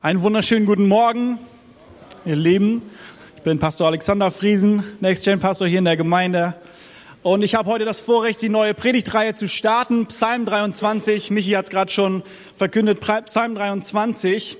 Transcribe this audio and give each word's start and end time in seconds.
Einen 0.00 0.22
wunderschönen 0.22 0.64
guten 0.64 0.86
Morgen, 0.86 1.40
ihr 2.24 2.36
Lieben. 2.36 2.82
Ich 3.34 3.42
bin 3.42 3.58
Pastor 3.58 3.88
Alexander 3.88 4.30
Friesen, 4.30 4.84
Next 5.00 5.24
Gen 5.24 5.40
Pastor 5.40 5.66
hier 5.66 5.80
in 5.80 5.86
der 5.86 5.96
Gemeinde. 5.96 6.54
Und 7.24 7.42
ich 7.42 7.56
habe 7.56 7.68
heute 7.68 7.84
das 7.84 8.00
Vorrecht, 8.00 8.40
die 8.40 8.48
neue 8.48 8.74
Predigtreihe 8.74 9.34
zu 9.34 9.48
starten. 9.48 10.06
Psalm 10.06 10.46
23, 10.46 11.32
Michi 11.32 11.50
hat 11.54 11.64
es 11.64 11.70
gerade 11.72 11.90
schon 11.90 12.22
verkündet, 12.54 13.00
Psalm 13.24 13.56
23, 13.56 14.56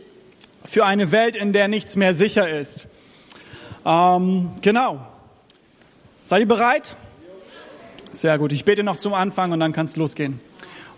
für 0.65 0.85
eine 0.85 1.13
Welt, 1.13 1.37
in 1.37 1.53
der 1.53 1.69
nichts 1.69 1.95
mehr 1.95 2.15
sicher 2.15 2.49
ist. 2.49 2.89
Ähm, 3.87 4.51
genau. 4.61 5.07
Seid 6.25 6.41
ihr 6.41 6.49
bereit? 6.49 6.97
Sehr 8.11 8.37
gut. 8.39 8.51
Ich 8.51 8.65
bete 8.65 8.83
noch 8.83 8.97
zum 8.97 9.15
Anfang 9.15 9.53
und 9.53 9.61
dann 9.61 9.73
kann 9.73 9.87
es 9.87 9.95
losgehen. 9.95 10.41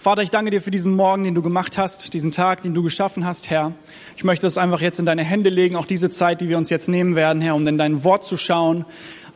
Vater, 0.01 0.23
ich 0.23 0.30
danke 0.30 0.51
dir 0.51 0.62
für 0.62 0.71
diesen 0.71 0.96
Morgen, 0.96 1.25
den 1.25 1.35
du 1.35 1.43
gemacht 1.43 1.77
hast, 1.77 2.14
diesen 2.14 2.32
Tag, 2.32 2.62
den 2.62 2.73
du 2.73 2.82
geschaffen 2.82 3.27
hast, 3.27 3.50
Herr. 3.50 3.75
Ich 4.17 4.25
möchte 4.25 4.46
es 4.46 4.57
einfach 4.57 4.80
jetzt 4.80 4.99
in 4.99 5.05
deine 5.05 5.23
Hände 5.23 5.50
legen, 5.50 5.77
auch 5.77 5.85
diese 5.85 6.09
Zeit, 6.09 6.41
die 6.41 6.49
wir 6.49 6.57
uns 6.57 6.71
jetzt 6.71 6.89
nehmen 6.89 7.17
werden, 7.17 7.43
Herr, 7.43 7.54
um 7.54 7.67
in 7.67 7.77
dein 7.77 8.03
Wort 8.03 8.25
zu 8.25 8.39
schauen, 8.39 8.86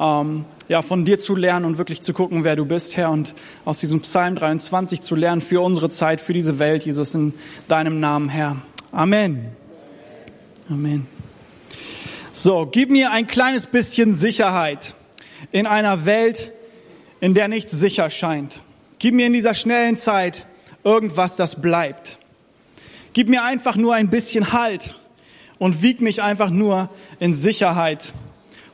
ähm, 0.00 0.46
ja, 0.69 0.80
von 0.80 1.05
dir 1.05 1.19
zu 1.19 1.36
lernen 1.36 1.66
und 1.66 1.77
wirklich 1.77 2.00
zu 2.00 2.14
gucken, 2.14 2.45
wer 2.45 2.56
du 2.56 2.64
bist, 2.64 2.96
Herr, 2.96 3.10
und 3.10 3.34
aus 3.66 3.80
diesem 3.80 4.00
Psalm 4.00 4.36
23 4.36 5.02
zu 5.02 5.14
lernen 5.16 5.42
für 5.42 5.60
unsere 5.62 5.91
Zeit, 5.91 6.19
für 6.19 6.32
diese 6.32 6.58
Welt, 6.58 6.86
Jesus, 6.86 7.14
in 7.14 7.34
deinem 7.69 8.00
Namen, 8.00 8.30
Herr. 8.30 8.56
Amen. 8.91 9.50
Amen. 10.70 11.06
So, 12.33 12.66
gib 12.72 12.91
mir 12.91 13.10
ein 13.10 13.27
kleines 13.27 13.66
bisschen 13.66 14.14
Sicherheit 14.14 14.94
in 15.52 15.66
einer 15.66 16.06
Welt, 16.06 16.52
in 17.20 17.34
der 17.34 17.48
nichts 17.48 17.72
sicher 17.72 18.08
scheint. 18.08 18.62
Gib 18.98 19.12
mir 19.12 19.27
in 19.27 19.34
dieser 19.34 19.52
schnellen 19.52 19.98
Zeit 19.98 20.46
irgendwas, 20.84 21.36
das 21.36 21.60
bleibt. 21.60 22.18
Gib 23.14 23.28
mir 23.28 23.42
einfach 23.42 23.76
nur 23.76 23.94
ein 23.94 24.10
bisschen 24.10 24.52
Halt 24.52 24.94
und 25.58 25.82
wieg 25.82 26.00
mich 26.00 26.22
einfach 26.22 26.50
nur 26.50 26.90
in 27.18 27.32
Sicherheit. 27.32 28.12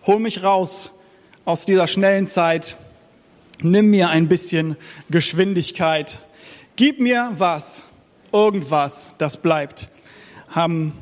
Hol 0.06 0.18
mich 0.18 0.42
raus 0.42 0.92
aus 1.44 1.66
dieser 1.66 1.86
schnellen 1.86 2.26
Zeit. 2.26 2.76
Nimm 3.62 3.90
mir 3.90 4.08
ein 4.08 4.28
bisschen 4.28 4.76
Geschwindigkeit. 5.10 6.20
Gib 6.76 7.00
mir 7.00 7.32
was, 7.36 7.84
irgendwas, 8.32 9.14
das 9.18 9.36
bleibt. 9.36 9.88
Haben 10.48 10.94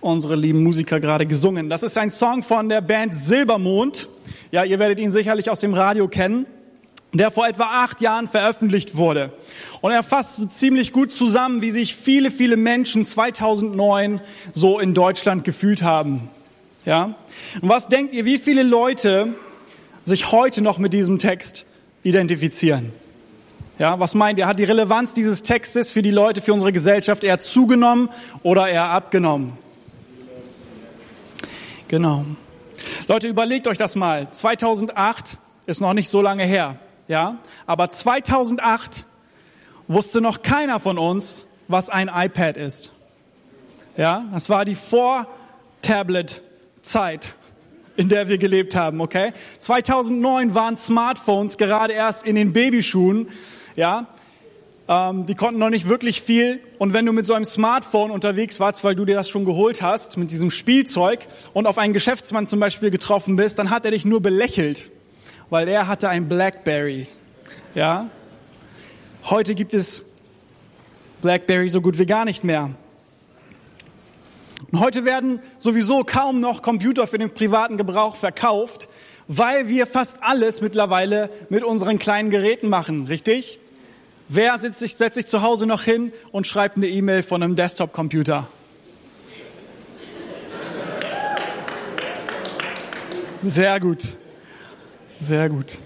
unsere 0.00 0.34
lieben 0.34 0.62
Musiker 0.62 0.98
gerade 0.98 1.26
gesungen. 1.26 1.68
Das 1.68 1.82
ist 1.82 1.98
ein 1.98 2.10
Song 2.10 2.42
von 2.42 2.68
der 2.68 2.80
Band 2.80 3.14
Silbermond. 3.14 4.08
Ja, 4.50 4.64
ihr 4.64 4.78
werdet 4.78 4.98
ihn 4.98 5.10
sicherlich 5.10 5.50
aus 5.50 5.60
dem 5.60 5.74
Radio 5.74 6.08
kennen 6.08 6.46
der 7.18 7.30
vor 7.30 7.46
etwa 7.46 7.84
acht 7.84 8.00
Jahren 8.00 8.28
veröffentlicht 8.28 8.96
wurde. 8.96 9.32
Und 9.80 9.92
er 9.92 10.02
fasst 10.02 10.36
so 10.36 10.46
ziemlich 10.46 10.92
gut 10.92 11.12
zusammen, 11.12 11.62
wie 11.62 11.70
sich 11.70 11.94
viele, 11.94 12.30
viele 12.30 12.56
Menschen 12.56 13.06
2009 13.06 14.20
so 14.52 14.80
in 14.80 14.94
Deutschland 14.94 15.44
gefühlt 15.44 15.82
haben. 15.82 16.28
Ja? 16.84 17.14
Und 17.60 17.68
was 17.68 17.88
denkt 17.88 18.14
ihr, 18.14 18.24
wie 18.24 18.38
viele 18.38 18.62
Leute 18.62 19.34
sich 20.04 20.32
heute 20.32 20.62
noch 20.62 20.78
mit 20.78 20.92
diesem 20.92 21.18
Text 21.18 21.66
identifizieren? 22.02 22.92
Ja, 23.78 24.00
was 24.00 24.14
meint 24.14 24.38
ihr? 24.38 24.46
Hat 24.46 24.58
die 24.58 24.64
Relevanz 24.64 25.12
dieses 25.12 25.42
Textes 25.42 25.92
für 25.92 26.00
die 26.00 26.10
Leute, 26.10 26.40
für 26.40 26.54
unsere 26.54 26.72
Gesellschaft 26.72 27.24
eher 27.24 27.38
zugenommen 27.38 28.08
oder 28.42 28.68
eher 28.68 28.84
abgenommen? 28.84 29.52
Genau. 31.88 32.24
Leute, 33.06 33.28
überlegt 33.28 33.68
euch 33.68 33.78
das 33.78 33.94
mal. 33.94 34.30
2008 34.30 35.38
ist 35.66 35.80
noch 35.80 35.92
nicht 35.92 36.10
so 36.10 36.22
lange 36.22 36.44
her. 36.44 36.76
Ja, 37.08 37.38
aber 37.66 37.88
2008 37.88 39.04
wusste 39.86 40.20
noch 40.20 40.42
keiner 40.42 40.80
von 40.80 40.98
uns, 40.98 41.46
was 41.68 41.88
ein 41.88 42.10
iPad 42.12 42.56
ist. 42.56 42.90
Ja, 43.96 44.24
das 44.32 44.50
war 44.50 44.64
die 44.64 44.74
Vor-Tablet-Zeit, 44.74 47.34
in 47.96 48.08
der 48.08 48.28
wir 48.28 48.38
gelebt 48.38 48.74
haben, 48.74 49.00
okay? 49.00 49.32
2009 49.58 50.52
waren 50.54 50.76
Smartphones 50.76 51.58
gerade 51.58 51.92
erst 51.92 52.26
in 52.26 52.34
den 52.34 52.52
Babyschuhen, 52.52 53.28
ja? 53.76 54.08
Ähm, 54.88 55.26
die 55.26 55.34
konnten 55.34 55.58
noch 55.58 55.70
nicht 55.70 55.88
wirklich 55.88 56.22
viel. 56.22 56.60
Und 56.78 56.92
wenn 56.92 57.04
du 57.06 57.12
mit 57.12 57.26
so 57.26 57.34
einem 57.34 57.44
Smartphone 57.44 58.12
unterwegs 58.12 58.60
warst, 58.60 58.84
weil 58.84 58.94
du 58.94 59.04
dir 59.04 59.16
das 59.16 59.28
schon 59.28 59.44
geholt 59.44 59.82
hast, 59.82 60.16
mit 60.16 60.30
diesem 60.30 60.52
Spielzeug, 60.52 61.26
und 61.54 61.66
auf 61.66 61.76
einen 61.78 61.92
Geschäftsmann 61.92 62.46
zum 62.46 62.60
Beispiel 62.60 62.90
getroffen 62.90 63.34
bist, 63.36 63.58
dann 63.58 63.70
hat 63.70 63.84
er 63.84 63.90
dich 63.90 64.04
nur 64.04 64.20
belächelt 64.20 64.92
weil 65.50 65.68
er 65.68 65.86
hatte 65.88 66.08
ein 66.08 66.28
Blackberry. 66.28 67.06
Ja? 67.74 68.10
Heute 69.24 69.54
gibt 69.54 69.74
es 69.74 70.04
Blackberry 71.22 71.68
so 71.68 71.80
gut 71.80 71.98
wie 71.98 72.06
gar 72.06 72.24
nicht 72.24 72.44
mehr. 72.44 72.70
Und 74.72 74.80
heute 74.80 75.04
werden 75.04 75.40
sowieso 75.58 76.02
kaum 76.04 76.40
noch 76.40 76.62
Computer 76.62 77.06
für 77.06 77.18
den 77.18 77.32
privaten 77.32 77.76
Gebrauch 77.76 78.16
verkauft, 78.16 78.88
weil 79.28 79.68
wir 79.68 79.86
fast 79.86 80.18
alles 80.22 80.60
mittlerweile 80.60 81.30
mit 81.48 81.64
unseren 81.64 81.98
kleinen 81.98 82.30
Geräten 82.30 82.68
machen, 82.68 83.06
richtig? 83.06 83.58
Wer 84.28 84.58
setzt 84.58 84.80
sich, 84.80 84.96
setzt 84.96 85.14
sich 85.14 85.26
zu 85.26 85.42
Hause 85.42 85.66
noch 85.66 85.82
hin 85.82 86.12
und 86.32 86.46
schreibt 86.46 86.76
eine 86.76 86.88
E-Mail 86.88 87.22
von 87.22 87.42
einem 87.42 87.54
Desktop-Computer? 87.54 88.48
Sehr 93.38 93.78
gut. 93.78 94.16
Sehr 95.18 95.48
gut. 95.48 95.78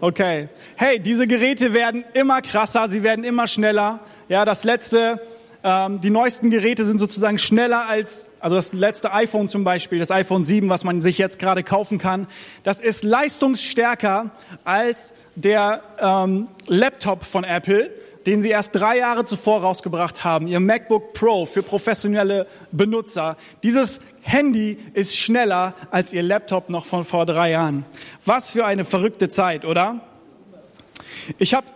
Okay. 0.00 0.48
Hey, 0.76 1.00
diese 1.00 1.26
Geräte 1.26 1.72
werden 1.72 2.04
immer 2.14 2.40
krasser, 2.40 2.88
sie 2.88 3.02
werden 3.02 3.24
immer 3.24 3.48
schneller. 3.48 4.00
Ja, 4.28 4.44
das 4.44 4.64
letzte, 4.64 5.20
ähm, 5.64 6.00
die 6.00 6.10
neuesten 6.10 6.50
Geräte 6.50 6.84
sind 6.84 6.98
sozusagen 6.98 7.38
schneller 7.38 7.86
als, 7.86 8.28
also 8.38 8.56
das 8.56 8.72
letzte 8.72 9.12
iPhone 9.12 9.48
zum 9.48 9.64
Beispiel, 9.64 9.98
das 9.98 10.10
iPhone 10.10 10.44
7, 10.44 10.68
was 10.68 10.84
man 10.84 11.00
sich 11.00 11.18
jetzt 11.18 11.38
gerade 11.38 11.62
kaufen 11.62 11.98
kann. 11.98 12.26
Das 12.62 12.80
ist 12.80 13.02
leistungsstärker 13.02 14.30
als 14.64 15.14
der 15.34 15.82
ähm, 15.98 16.48
Laptop 16.66 17.24
von 17.24 17.42
Apple, 17.44 17.90
den 18.26 18.40
sie 18.40 18.50
erst 18.50 18.74
drei 18.74 18.98
Jahre 18.98 19.24
zuvor 19.24 19.62
rausgebracht 19.62 20.24
haben, 20.24 20.46
ihr 20.46 20.60
MacBook 20.60 21.12
Pro 21.12 21.44
für 21.44 21.62
professionelle 21.62 22.46
Benutzer. 22.72 23.36
Dieses 23.62 24.00
Handy 24.24 24.78
ist 24.94 25.16
schneller 25.16 25.74
als 25.90 26.12
ihr 26.12 26.22
Laptop 26.22 26.70
noch 26.70 26.86
von 26.86 27.04
vor 27.04 27.26
drei 27.26 27.50
Jahren. 27.50 27.84
Was 28.24 28.52
für 28.52 28.64
eine 28.64 28.84
verrückte 28.84 29.28
Zeit, 29.28 29.64
oder? 29.64 30.00
Ich 31.38 31.54
habe 31.54 31.66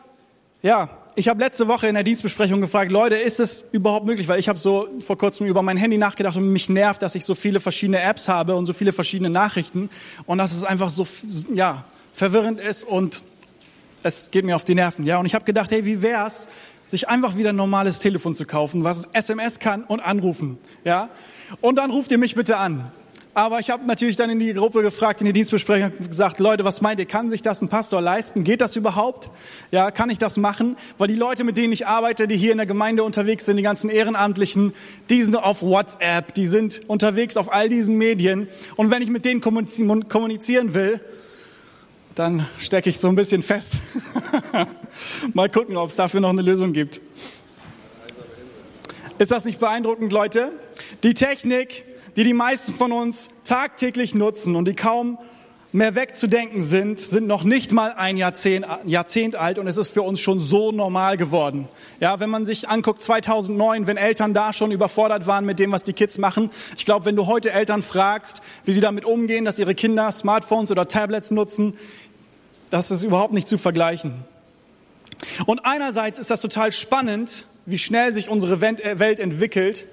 ja, 0.63 0.89
ich 1.15 1.29
habe 1.29 1.41
letzte 1.41 1.69
Woche 1.69 1.89
in 1.89 1.95
der 1.95 2.05
Dienstbesprechung 2.05 2.61
gefragt, 2.61 2.91
Leute, 2.91 3.17
ist 3.17 3.39
es 3.39 3.67
überhaupt 3.71 4.07
möglich? 4.07 4.29
Weil 4.29 4.41
ich 4.41 4.49
habe 4.49 4.59
so 4.59 4.89
vor 5.01 5.19
kurzem 5.19 5.47
über 5.47 5.63
mein 5.63 5.77
Handy 5.77 5.99
nachgedacht 5.99 6.37
und 6.37 6.53
mich 6.53 6.69
nervt, 6.69 7.03
dass 7.03 7.15
ich 7.15 7.25
so 7.25 7.35
viele 7.35 7.61
verschiedene 7.61 8.01
Apps 8.01 8.29
habe 8.29 8.57
und 8.57 8.67
so 8.67 8.73
viele 8.73 8.93
verschiedene 8.93 9.31
Nachrichten 9.31 9.91
und 10.27 10.39
dass 10.39 10.53
es 10.53 10.65
einfach 10.65 10.91
so 10.91 11.07
ja 11.55 11.85
verwirrend 12.13 12.61
ist 12.61 12.85
und 12.85 13.25
es 14.03 14.31
geht 14.31 14.45
mir 14.45 14.57
auf 14.57 14.65
die 14.65 14.75
Nerven. 14.75 15.05
Ja, 15.07 15.19
und 15.19 15.27
ich 15.27 15.35
habe 15.35 15.45
gedacht, 15.45 15.71
hey, 15.71 15.85
wie 15.85 16.03
wär's, 16.03 16.49
sich 16.89 17.09
einfach 17.09 17.37
wieder 17.37 17.51
ein 17.51 17.57
normales 17.57 18.01
Telefon 18.01 18.35
zu 18.35 18.45
kaufen, 18.45 18.83
was 18.83 19.09
SMS 19.13 19.61
kann 19.61 19.85
und 19.85 20.01
anrufen. 20.01 20.59
Ja, 20.85 21.11
und 21.61 21.77
dann 21.77 21.93
ruft 21.93 22.11
ihr 22.11 22.19
mich 22.19 22.35
bitte 22.35 22.57
an. 22.57 22.91
Aber 23.35 23.61
ich 23.61 23.71
habe 23.71 23.87
natürlich 23.87 24.17
dann 24.17 24.31
in 24.31 24.41
die 24.41 24.53
Gruppe 24.53 24.83
gefragt, 24.83 25.21
in 25.21 25.27
die 25.27 25.33
Dienstbesprechung 25.33 25.93
gesagt, 26.09 26.41
Leute, 26.41 26.65
was 26.65 26.81
meint 26.81 26.99
ihr, 26.99 27.07
kann 27.07 27.31
sich 27.31 27.41
das 27.41 27.63
ein 27.63 27.69
Pastor 27.69 28.01
leisten? 28.01 28.43
Geht 28.43 28.61
das 28.61 28.75
überhaupt? 28.75 29.31
Ja, 29.71 29.93
kann 29.93 30.11
ich 30.11 30.19
das 30.19 30.39
machen? 30.39 30.77
Weil 30.97 31.07
die 31.07 31.15
Leute, 31.15 31.45
mit 31.45 31.57
denen 31.57 31.73
ich 31.73 31.87
arbeite, 31.87 32.27
die 32.27 32.37
hier 32.37 32.51
in 32.51 32.59
der 32.59 32.67
Gemeinde 32.67 33.05
unterwegs 33.05 33.47
sind, 33.47 33.57
die 33.57 33.63
ganzen 33.63 33.91
Ehrenamtlichen, 33.91 34.73
die 35.09 35.23
sind 35.23 35.37
auf 35.37 35.63
WhatsApp, 35.63 36.35
die 36.35 36.47
sind 36.47 36.81
unterwegs 36.89 37.37
auf 37.37 37.53
all 37.53 37.69
diesen 37.69 37.97
Medien. 37.97 38.49
Und 38.75 38.91
wenn 38.91 39.03
ich 39.03 39.09
mit 39.11 39.25
denen 39.25 39.41
kommunizieren 39.41 40.75
will, 40.75 41.01
dann 42.19 42.47
stecke 42.59 42.91
ich 42.91 42.99
so 42.99 43.09
ein 43.09 43.15
bisschen 43.15 43.43
fest. 43.43 43.81
Mal 45.35 45.49
gucken, 45.49 45.77
ob 45.77 45.91
es 45.91 45.97
dafür 45.97 46.21
noch 46.21 46.31
eine 46.31 46.43
Lösung 46.43 46.73
gibt. 46.73 47.01
Ist 49.19 49.31
das 49.31 49.45
nicht 49.45 49.61
beeindruckend, 49.61 50.13
Leute? 50.13 50.53
Die 51.05 51.15
Technik, 51.15 51.85
die 52.17 52.25
die 52.25 52.33
meisten 52.33 52.73
von 52.73 52.91
uns 52.93 53.29
tagtäglich 53.45 54.15
nutzen 54.15 54.57
und 54.57 54.67
die 54.67 54.75
kaum 54.75 55.19
mehr 55.71 55.95
wegzudenken 55.95 56.63
sind, 56.63 56.99
sind 56.99 57.27
noch 57.27 57.45
nicht 57.45 57.73
mal 57.73 57.93
ein 57.93 58.17
Jahrzehnt, 58.17 58.67
Jahrzehnt 58.87 59.37
alt 59.37 59.59
und 59.59 59.67
es 59.67 59.77
ist 59.77 59.91
für 59.91 60.03
uns 60.03 60.19
schon 60.19 60.41
so 60.41 60.73
normal 60.73 61.19
geworden. 61.19 61.69
Ja, 62.01 62.21
wenn 62.21 62.31
man 62.31 62.47
sich 62.47 62.69
anguckt 62.69 63.03
2009, 63.03 63.87
wenn 63.87 63.99
Eltern 63.99 64.33
da 64.33 64.55
schon 64.55 64.71
überfordert 64.71 65.27
waren 65.27 65.45
mit 65.45 65.59
dem, 65.59 65.71
was 65.71 65.85
die 65.85 65.93
Kids 65.93 66.17
machen. 66.17 66.51
Ich 66.79 66.87
glaube, 66.87 67.05
wenn 67.05 67.17
du 67.17 67.27
heute 67.27 67.53
Eltern 67.53 67.83
fragst, 67.83 68.41
wie 68.65 68.73
sie 68.73 68.81
damit 68.81 69.05
umgehen, 69.05 69.45
dass 69.45 69.59
ihre 69.59 69.75
Kinder 69.75 70.11
Smartphones 70.11 70.71
oder 70.71 70.89
Tablets 70.89 71.31
nutzen, 71.31 71.75
das 72.71 72.91
ist 72.91 73.03
überhaupt 73.03 73.33
nicht 73.33 73.49
zu 73.49 73.59
vergleichen. 73.59 74.25
Und 75.47 75.65
einerseits 75.65 76.19
ist 76.19 76.31
das 76.31 76.41
total 76.41 76.73
spannend, 76.73 77.47
wie 77.67 77.79
schnell 77.79 78.15
sich 78.15 78.29
unsere 78.29 78.55
äh, 78.55 78.99
Welt 78.99 79.21
entwickelt. 79.21 79.87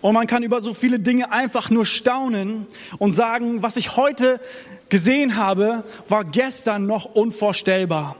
Und 0.00 0.14
man 0.14 0.26
kann 0.26 0.42
über 0.42 0.60
so 0.60 0.72
viele 0.72 1.00
Dinge 1.00 1.32
einfach 1.32 1.70
nur 1.70 1.84
staunen 1.84 2.66
und 2.98 3.12
sagen, 3.12 3.62
was 3.62 3.76
ich 3.76 3.96
heute 3.96 4.40
gesehen 4.88 5.36
habe, 5.36 5.84
war 6.08 6.24
gestern 6.24 6.86
noch 6.86 7.06
unvorstellbar. 7.06 8.16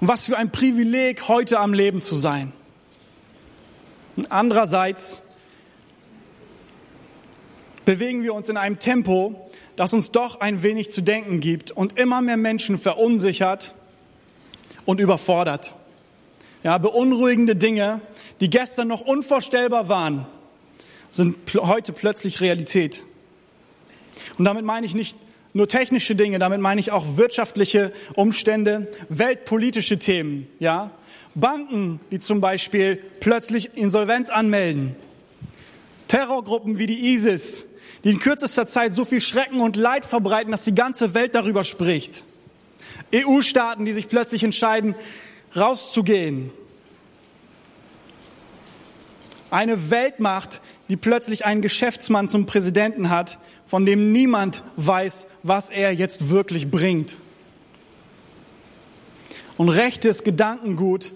Und 0.00 0.08
was 0.08 0.26
für 0.26 0.36
ein 0.36 0.50
Privileg, 0.50 1.28
heute 1.28 1.58
am 1.58 1.72
Leben 1.72 2.02
zu 2.02 2.16
sein. 2.16 2.52
Und 4.16 4.30
andererseits 4.30 5.22
bewegen 7.90 8.22
wir 8.22 8.34
uns 8.34 8.48
in 8.48 8.56
einem 8.56 8.78
Tempo, 8.78 9.50
das 9.74 9.92
uns 9.92 10.12
doch 10.12 10.38
ein 10.38 10.62
wenig 10.62 10.92
zu 10.92 11.00
denken 11.00 11.40
gibt 11.40 11.72
und 11.72 11.98
immer 11.98 12.22
mehr 12.22 12.36
Menschen 12.36 12.78
verunsichert 12.78 13.74
und 14.84 15.00
überfordert. 15.00 15.74
Ja, 16.62 16.78
beunruhigende 16.78 17.56
Dinge, 17.56 18.00
die 18.40 18.48
gestern 18.48 18.86
noch 18.86 19.00
unvorstellbar 19.00 19.88
waren, 19.88 20.24
sind 21.10 21.36
heute 21.56 21.92
plötzlich 21.92 22.40
Realität. 22.40 23.02
Und 24.38 24.44
damit 24.44 24.64
meine 24.64 24.86
ich 24.86 24.94
nicht 24.94 25.16
nur 25.52 25.66
technische 25.66 26.14
Dinge, 26.14 26.38
damit 26.38 26.60
meine 26.60 26.80
ich 26.80 26.92
auch 26.92 27.16
wirtschaftliche 27.16 27.92
Umstände, 28.14 28.86
weltpolitische 29.08 29.98
Themen, 29.98 30.46
ja. 30.60 30.92
Banken, 31.34 31.98
die 32.12 32.20
zum 32.20 32.40
Beispiel 32.40 33.02
plötzlich 33.18 33.76
Insolvenz 33.76 34.28
anmelden. 34.28 34.94
Terrorgruppen 36.06 36.78
wie 36.78 36.86
die 36.86 37.14
ISIS, 37.14 37.66
die 38.04 38.10
in 38.10 38.18
kürzester 38.18 38.66
Zeit 38.66 38.94
so 38.94 39.04
viel 39.04 39.20
Schrecken 39.20 39.60
und 39.60 39.76
Leid 39.76 40.06
verbreiten, 40.06 40.52
dass 40.52 40.64
die 40.64 40.74
ganze 40.74 41.14
Welt 41.14 41.34
darüber 41.34 41.64
spricht. 41.64 42.24
EU-Staaten, 43.14 43.84
die 43.84 43.92
sich 43.92 44.08
plötzlich 44.08 44.44
entscheiden, 44.44 44.94
rauszugehen. 45.56 46.50
Eine 49.50 49.90
Weltmacht, 49.90 50.62
die 50.88 50.96
plötzlich 50.96 51.44
einen 51.44 51.60
Geschäftsmann 51.60 52.28
zum 52.28 52.46
Präsidenten 52.46 53.10
hat, 53.10 53.38
von 53.66 53.84
dem 53.84 54.12
niemand 54.12 54.62
weiß, 54.76 55.26
was 55.42 55.70
er 55.70 55.92
jetzt 55.92 56.30
wirklich 56.30 56.70
bringt. 56.70 57.16
Und 59.56 59.68
rechtes 59.68 60.24
Gedankengut 60.24 61.12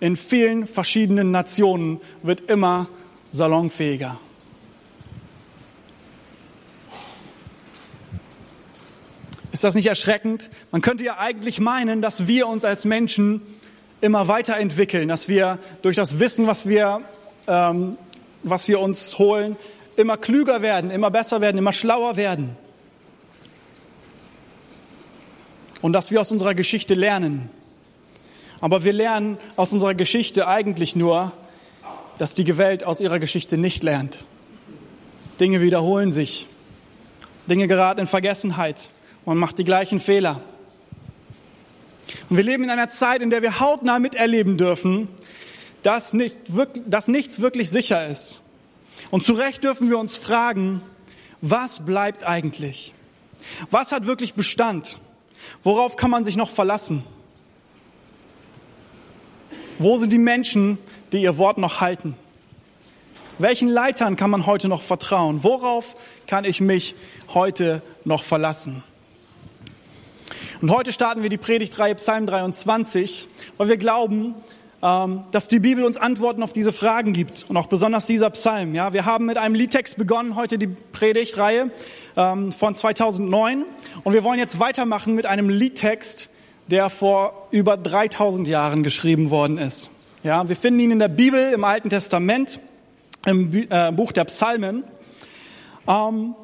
in 0.00 0.16
vielen 0.16 0.66
verschiedenen 0.66 1.30
Nationen 1.32 2.00
wird 2.22 2.50
immer 2.50 2.88
salonfähiger. 3.30 4.18
Ist 9.64 9.68
das 9.68 9.76
nicht 9.76 9.86
erschreckend? 9.86 10.50
Man 10.72 10.82
könnte 10.82 11.04
ja 11.04 11.16
eigentlich 11.16 11.58
meinen, 11.58 12.02
dass 12.02 12.26
wir 12.26 12.48
uns 12.48 12.66
als 12.66 12.84
Menschen 12.84 13.40
immer 14.02 14.28
weiterentwickeln, 14.28 15.08
dass 15.08 15.26
wir 15.26 15.58
durch 15.80 15.96
das 15.96 16.18
Wissen, 16.18 16.46
was 16.46 16.68
wir, 16.68 17.00
ähm, 17.46 17.96
was 18.42 18.68
wir 18.68 18.78
uns 18.78 19.18
holen, 19.18 19.56
immer 19.96 20.18
klüger 20.18 20.60
werden, 20.60 20.90
immer 20.90 21.10
besser 21.10 21.40
werden, 21.40 21.56
immer 21.56 21.72
schlauer 21.72 22.18
werden. 22.18 22.58
Und 25.80 25.94
dass 25.94 26.10
wir 26.10 26.20
aus 26.20 26.30
unserer 26.30 26.52
Geschichte 26.52 26.92
lernen. 26.92 27.48
Aber 28.60 28.84
wir 28.84 28.92
lernen 28.92 29.38
aus 29.56 29.72
unserer 29.72 29.94
Geschichte 29.94 30.46
eigentlich 30.46 30.94
nur, 30.94 31.32
dass 32.18 32.34
die 32.34 32.58
Welt 32.58 32.84
aus 32.84 33.00
ihrer 33.00 33.18
Geschichte 33.18 33.56
nicht 33.56 33.82
lernt. 33.82 34.26
Dinge 35.40 35.62
wiederholen 35.62 36.10
sich. 36.10 36.48
Dinge 37.48 37.66
geraten 37.66 38.00
in 38.00 38.06
Vergessenheit 38.06 38.90
und 39.24 39.38
macht 39.38 39.58
die 39.58 39.64
gleichen 39.64 40.00
Fehler. 40.00 40.40
Und 42.28 42.36
wir 42.36 42.44
leben 42.44 42.64
in 42.64 42.70
einer 42.70 42.88
Zeit, 42.88 43.22
in 43.22 43.30
der 43.30 43.42
wir 43.42 43.60
hautnah 43.60 43.98
miterleben 43.98 44.56
dürfen, 44.56 45.08
dass, 45.82 46.12
nicht, 46.12 46.38
dass 46.86 47.08
nichts 47.08 47.40
wirklich 47.40 47.70
sicher 47.70 48.08
ist. 48.08 48.40
Und 49.10 49.24
zu 49.24 49.32
Recht 49.32 49.64
dürfen 49.64 49.90
wir 49.90 49.98
uns 49.98 50.16
fragen, 50.16 50.80
was 51.40 51.84
bleibt 51.84 52.24
eigentlich? 52.24 52.94
Was 53.70 53.92
hat 53.92 54.06
wirklich 54.06 54.34
Bestand? 54.34 54.98
Worauf 55.62 55.96
kann 55.96 56.10
man 56.10 56.24
sich 56.24 56.36
noch 56.36 56.50
verlassen? 56.50 57.04
Wo 59.78 59.98
sind 59.98 60.12
die 60.12 60.18
Menschen, 60.18 60.78
die 61.12 61.22
ihr 61.22 61.36
Wort 61.36 61.58
noch 61.58 61.80
halten? 61.80 62.16
Welchen 63.38 63.68
Leitern 63.68 64.16
kann 64.16 64.30
man 64.30 64.46
heute 64.46 64.68
noch 64.68 64.82
vertrauen? 64.82 65.42
Worauf 65.42 65.96
kann 66.26 66.44
ich 66.44 66.60
mich 66.60 66.94
heute 67.34 67.82
noch 68.04 68.22
verlassen? 68.22 68.84
Und 70.60 70.70
heute 70.70 70.92
starten 70.92 71.22
wir 71.22 71.30
die 71.30 71.36
Predigtreihe 71.36 71.94
Psalm 71.96 72.26
23, 72.26 73.28
weil 73.56 73.68
wir 73.68 73.76
glauben, 73.76 74.34
ähm, 74.82 75.24
dass 75.30 75.48
die 75.48 75.58
Bibel 75.58 75.84
uns 75.84 75.96
Antworten 75.96 76.42
auf 76.42 76.52
diese 76.52 76.72
Fragen 76.72 77.12
gibt 77.12 77.46
und 77.48 77.56
auch 77.56 77.66
besonders 77.66 78.06
dieser 78.06 78.30
Psalm. 78.30 78.74
Ja, 78.74 78.92
wir 78.92 79.04
haben 79.04 79.26
mit 79.26 79.36
einem 79.36 79.54
Liedtext 79.54 79.96
begonnen 79.96 80.36
heute 80.36 80.58
die 80.58 80.68
Predigtreihe 80.68 81.70
ähm, 82.16 82.52
von 82.52 82.76
2009 82.76 83.64
und 84.04 84.12
wir 84.12 84.22
wollen 84.24 84.38
jetzt 84.38 84.60
weitermachen 84.60 85.14
mit 85.14 85.26
einem 85.26 85.48
Liedtext, 85.48 86.28
der 86.68 86.88
vor 86.88 87.48
über 87.50 87.76
3000 87.76 88.46
Jahren 88.46 88.82
geschrieben 88.82 89.30
worden 89.30 89.58
ist. 89.58 89.90
Ja, 90.22 90.48
wir 90.48 90.56
finden 90.56 90.80
ihn 90.80 90.90
in 90.92 90.98
der 90.98 91.08
Bibel 91.08 91.52
im 91.52 91.64
Alten 91.64 91.90
Testament 91.90 92.60
im 93.26 93.52
äh, 93.70 93.90
Buch 93.92 94.12
der 94.12 94.24
Psalmen. 94.24 94.84
Ähm, 95.88 96.34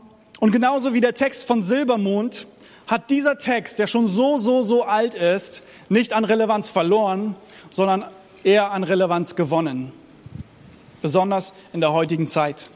und 0.40 0.52
genauso 0.52 0.94
wie 0.94 1.00
der 1.00 1.14
Text 1.14 1.46
von 1.46 1.62
Silbermond 1.62 2.46
hat 2.90 3.08
dieser 3.08 3.38
Text, 3.38 3.78
der 3.78 3.86
schon 3.86 4.08
so, 4.08 4.40
so, 4.40 4.64
so 4.64 4.82
alt 4.82 5.14
ist, 5.14 5.62
nicht 5.88 6.12
an 6.12 6.24
Relevanz 6.24 6.70
verloren, 6.70 7.36
sondern 7.70 8.04
eher 8.42 8.72
an 8.72 8.82
Relevanz 8.82 9.36
gewonnen. 9.36 9.92
Besonders 11.00 11.54
in 11.72 11.80
der 11.80 11.92
heutigen 11.92 12.26
Zeit. 12.26 12.68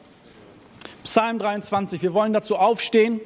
Psalm 1.03 1.41
23. 1.41 2.01
Wir 2.01 2.15
wollen 2.15 2.33
dazu 2.33 2.55
aufstehen, 2.55 3.21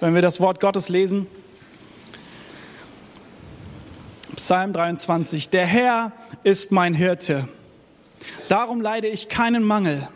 wenn 0.00 0.16
wir 0.16 0.22
das 0.22 0.40
Wort 0.40 0.58
Gottes 0.58 0.88
lesen. 0.88 1.28
Psalm 4.34 4.72
23. 4.72 5.48
Der 5.50 5.64
Herr 5.64 6.10
ist 6.42 6.72
mein 6.72 6.92
Hirte. 6.92 7.48
Darum 8.48 8.80
leide 8.80 9.06
ich 9.06 9.28
keinen 9.28 9.62
Mangel. 9.62 10.08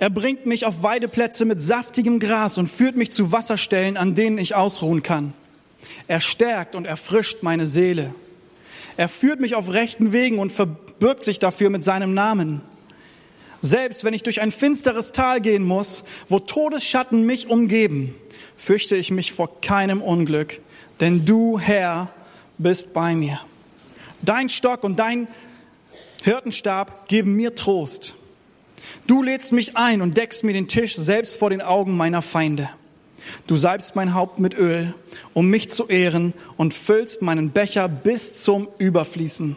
Er 0.00 0.10
bringt 0.10 0.46
mich 0.46 0.64
auf 0.64 0.82
Weideplätze 0.82 1.44
mit 1.44 1.58
saftigem 1.58 2.20
Gras 2.20 2.56
und 2.56 2.68
führt 2.68 2.96
mich 2.96 3.10
zu 3.10 3.32
Wasserstellen, 3.32 3.96
an 3.96 4.14
denen 4.14 4.38
ich 4.38 4.54
ausruhen 4.54 5.02
kann. 5.02 5.34
Er 6.06 6.20
stärkt 6.20 6.76
und 6.76 6.84
erfrischt 6.84 7.42
meine 7.42 7.66
Seele. 7.66 8.14
Er 8.96 9.08
führt 9.08 9.40
mich 9.40 9.54
auf 9.54 9.72
rechten 9.72 10.12
Wegen 10.12 10.38
und 10.38 10.52
verbirgt 10.52 11.24
sich 11.24 11.38
dafür 11.38 11.70
mit 11.70 11.82
seinem 11.82 12.14
Namen. 12.14 12.60
Selbst 13.60 14.04
wenn 14.04 14.14
ich 14.14 14.22
durch 14.22 14.40
ein 14.40 14.52
finsteres 14.52 15.10
Tal 15.12 15.40
gehen 15.40 15.64
muss, 15.64 16.04
wo 16.28 16.38
Todesschatten 16.38 17.26
mich 17.26 17.48
umgeben, 17.48 18.14
fürchte 18.56 18.96
ich 18.96 19.10
mich 19.10 19.32
vor 19.32 19.60
keinem 19.60 20.00
Unglück, 20.00 20.60
denn 21.00 21.24
du, 21.24 21.58
Herr, 21.58 22.12
bist 22.56 22.92
bei 22.92 23.14
mir. 23.14 23.40
Dein 24.22 24.48
Stock 24.48 24.84
und 24.84 24.98
dein 24.98 25.26
Hirtenstab 26.22 27.08
geben 27.08 27.34
mir 27.34 27.54
Trost. 27.54 28.14
Du 29.06 29.22
lädst 29.22 29.52
mich 29.52 29.76
ein 29.76 30.02
und 30.02 30.16
deckst 30.16 30.44
mir 30.44 30.52
den 30.52 30.68
Tisch 30.68 30.96
selbst 30.96 31.36
vor 31.36 31.50
den 31.50 31.62
Augen 31.62 31.96
meiner 31.96 32.22
Feinde. 32.22 32.70
Du 33.46 33.56
salbst 33.56 33.96
mein 33.96 34.14
Haupt 34.14 34.38
mit 34.38 34.54
Öl, 34.54 34.94
um 35.34 35.48
mich 35.48 35.70
zu 35.70 35.86
ehren, 35.86 36.34
und 36.56 36.74
füllst 36.74 37.22
meinen 37.22 37.50
Becher 37.50 37.88
bis 37.88 38.42
zum 38.42 38.68
Überfließen. 38.78 39.56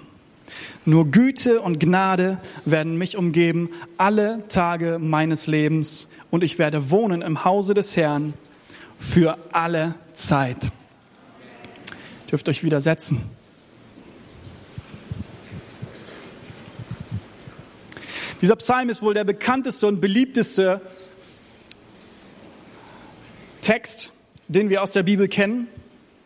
Nur 0.84 1.08
Güte 1.12 1.62
und 1.62 1.80
Gnade 1.80 2.40
werden 2.66 2.98
mich 2.98 3.18
umgeben 3.18 3.70
alle 3.98 4.44
Tage 4.50 5.00
meines 5.00 5.48
Lebens, 5.48 6.10
und 6.30 6.44
ich 6.44 6.60
werde 6.60 6.90
wohnen 6.90 7.22
im 7.22 7.46
Hause 7.46 7.74
des 7.74 7.96
Herrn 7.96 8.34
für 8.98 9.38
alle 9.51 9.96
Zeit. 10.13 10.72
Dürft 12.30 12.48
euch 12.50 12.63
widersetzen. 12.63 13.22
Dieser 18.42 18.56
Psalm 18.56 18.90
ist 18.90 19.04
wohl 19.04 19.14
der 19.14 19.24
bekannteste 19.24 19.86
und 19.86 20.02
beliebteste 20.02 20.82
Text, 23.62 24.10
den 24.48 24.70
wir 24.70 24.82
aus 24.82 24.94
der 24.94 25.04
Bibel 25.04 25.28
kennen. 25.28 25.68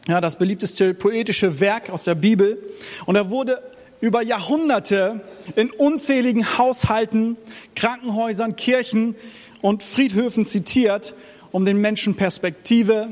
Ja, 0.08 0.22
das 0.22 0.38
beliebteste 0.38 0.94
poetische 0.94 1.60
Werk 1.60 1.90
aus 1.90 2.04
der 2.04 2.16
Bibel. 2.16 2.58
Und 3.06 3.18
er 3.18 3.30
wurde 3.30 3.62
über 4.00 4.22
Jahrhunderte 4.22 5.22
in 5.58 5.72
unzähligen 5.72 6.58
Haushalten, 6.58 7.36
Krankenhäusern, 7.76 8.56
Kirchen 8.56 9.16
und 9.62 9.84
Friedhöfen 9.84 10.46
zitiert, 10.46 11.14
um 11.52 11.66
den 11.66 11.82
Menschen 11.82 12.16
Perspektive, 12.16 13.10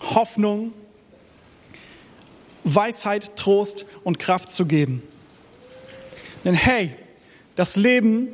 Hoffnung, 0.00 0.72
Weisheit, 2.64 3.36
Trost 3.36 3.84
und 4.02 4.18
Kraft 4.18 4.50
zu 4.50 4.64
geben. 4.64 5.02
Denn 6.44 6.54
hey, 6.54 6.94
das 7.58 7.74
Leben, 7.74 8.28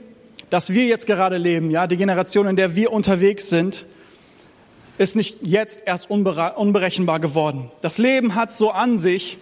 das 0.50 0.75
wir 0.75 0.85
jetzt 0.85 1.07
gerade 1.07 1.38
leben, 1.38 1.71
ja, 1.71 1.87
die 1.87 1.97
Generation, 1.97 2.47
in 2.47 2.57
der 2.57 2.76
wir 2.76 2.93
unterwegs 2.93 3.49
sind, 3.49 3.87
ist 4.99 5.16
nicht 5.16 5.38
jetzt 5.40 5.81
erst 5.87 6.11
unberechenbar 6.11 7.21
geworden. 7.21 7.71
Das 7.81 7.97
Leben 7.97 8.35
hat 8.35 8.52
so 8.52 8.71
an 8.71 8.99
sich, 8.99 9.38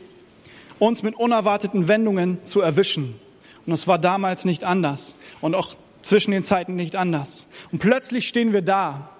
uns 0.79 1.03
mit 1.03 1.17
unerwarteten 1.17 1.89
Wendungen 1.89 2.45
zu 2.45 2.61
erwischen. 2.61 3.19
Und 3.67 3.73
es 3.73 3.89
war 3.89 3.99
damals 3.99 4.45
nicht 4.45 4.63
anders 4.63 5.17
und 5.41 5.57
auch 5.57 5.75
zwischen 6.03 6.31
den 6.31 6.45
Zeiten 6.45 6.77
nicht 6.77 6.95
anders. 6.95 7.49
Und 7.73 7.81
plötzlich 7.81 8.29
stehen 8.29 8.53
wir 8.53 8.63
da 8.63 9.11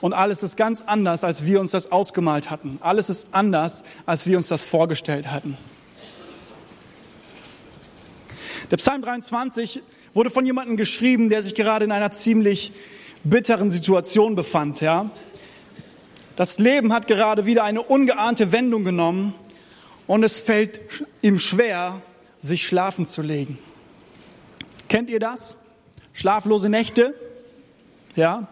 und 0.00 0.14
alles 0.14 0.42
ist 0.42 0.56
ganz 0.56 0.82
anders, 0.84 1.22
als 1.22 1.46
wir 1.46 1.60
uns 1.60 1.70
das 1.70 1.92
ausgemalt 1.92 2.50
hatten. 2.50 2.78
Alles 2.80 3.08
ist 3.08 3.28
anders, 3.30 3.84
als 4.04 4.26
wir 4.26 4.36
uns 4.36 4.48
das 4.48 4.64
vorgestellt 4.64 5.30
hatten. 5.30 5.56
Der 8.70 8.78
Psalm 8.78 9.02
23 9.02 9.82
wurde 10.14 10.30
von 10.30 10.46
jemandem 10.46 10.76
geschrieben, 10.76 11.28
der 11.28 11.42
sich 11.42 11.54
gerade 11.54 11.84
in 11.84 11.92
einer 11.92 12.12
ziemlich 12.12 12.72
bitteren 13.22 13.70
Situation 13.70 14.36
befand, 14.36 14.80
ja. 14.80 15.10
Das 16.36 16.58
Leben 16.58 16.92
hat 16.92 17.06
gerade 17.06 17.46
wieder 17.46 17.62
eine 17.62 17.82
ungeahnte 17.82 18.50
Wendung 18.52 18.82
genommen 18.82 19.34
und 20.06 20.24
es 20.24 20.38
fällt 20.38 20.80
ihm 21.22 21.38
schwer, 21.38 22.02
sich 22.40 22.66
schlafen 22.66 23.06
zu 23.06 23.22
legen. 23.22 23.58
Kennt 24.88 25.10
ihr 25.10 25.20
das? 25.20 25.56
Schlaflose 26.12 26.68
Nächte? 26.68 27.14
Ja? 28.16 28.48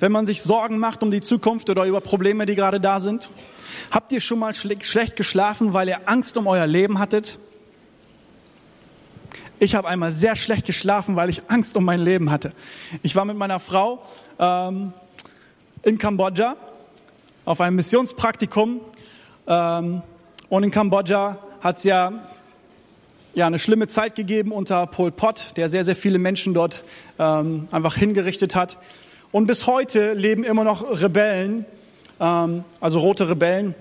Wenn 0.00 0.10
man 0.10 0.26
sich 0.26 0.42
Sorgen 0.42 0.78
macht 0.78 1.02
um 1.02 1.10
die 1.10 1.20
Zukunft 1.20 1.70
oder 1.70 1.84
über 1.84 2.00
Probleme, 2.00 2.46
die 2.46 2.54
gerade 2.54 2.80
da 2.80 3.00
sind? 3.00 3.30
Habt 3.90 4.12
ihr 4.12 4.20
schon 4.20 4.38
mal 4.38 4.54
schlecht 4.54 5.16
geschlafen, 5.16 5.72
weil 5.72 5.88
ihr 5.88 6.08
Angst 6.08 6.36
um 6.36 6.46
euer 6.46 6.66
Leben 6.66 6.98
hattet? 6.98 7.38
Ich 9.62 9.74
habe 9.74 9.88
einmal 9.88 10.10
sehr 10.10 10.36
schlecht 10.36 10.64
geschlafen, 10.64 11.16
weil 11.16 11.28
ich 11.28 11.50
Angst 11.50 11.76
um 11.76 11.84
mein 11.84 12.00
Leben 12.00 12.30
hatte. 12.30 12.52
Ich 13.02 13.14
war 13.14 13.26
mit 13.26 13.36
meiner 13.36 13.60
Frau 13.60 14.02
ähm, 14.38 14.94
in 15.82 15.98
Kambodscha 15.98 16.56
auf 17.44 17.60
einem 17.60 17.76
Missionspraktikum 17.76 18.80
ähm, 19.46 20.02
und 20.48 20.62
in 20.62 20.70
Kambodscha 20.70 21.36
hat 21.60 21.76
es 21.76 21.84
ja 21.84 22.22
ja, 23.34 23.46
eine 23.46 23.58
schlimme 23.58 23.86
Zeit 23.86 24.14
gegeben 24.14 24.50
unter 24.50 24.86
Pol 24.86 25.12
Pot, 25.12 25.48
der 25.58 25.68
sehr, 25.68 25.84
sehr 25.84 25.94
viele 25.94 26.18
Menschen 26.18 26.54
dort 26.54 26.82
ähm, 27.18 27.68
einfach 27.70 27.96
hingerichtet 27.96 28.54
hat. 28.54 28.78
Und 29.30 29.46
bis 29.46 29.66
heute 29.66 30.14
leben 30.14 30.42
immer 30.42 30.64
noch 30.64 31.02
Rebellen, 31.02 31.66
ähm, 32.18 32.64
also 32.80 32.98
rote 32.98 33.28
Rebellen, 33.28 33.74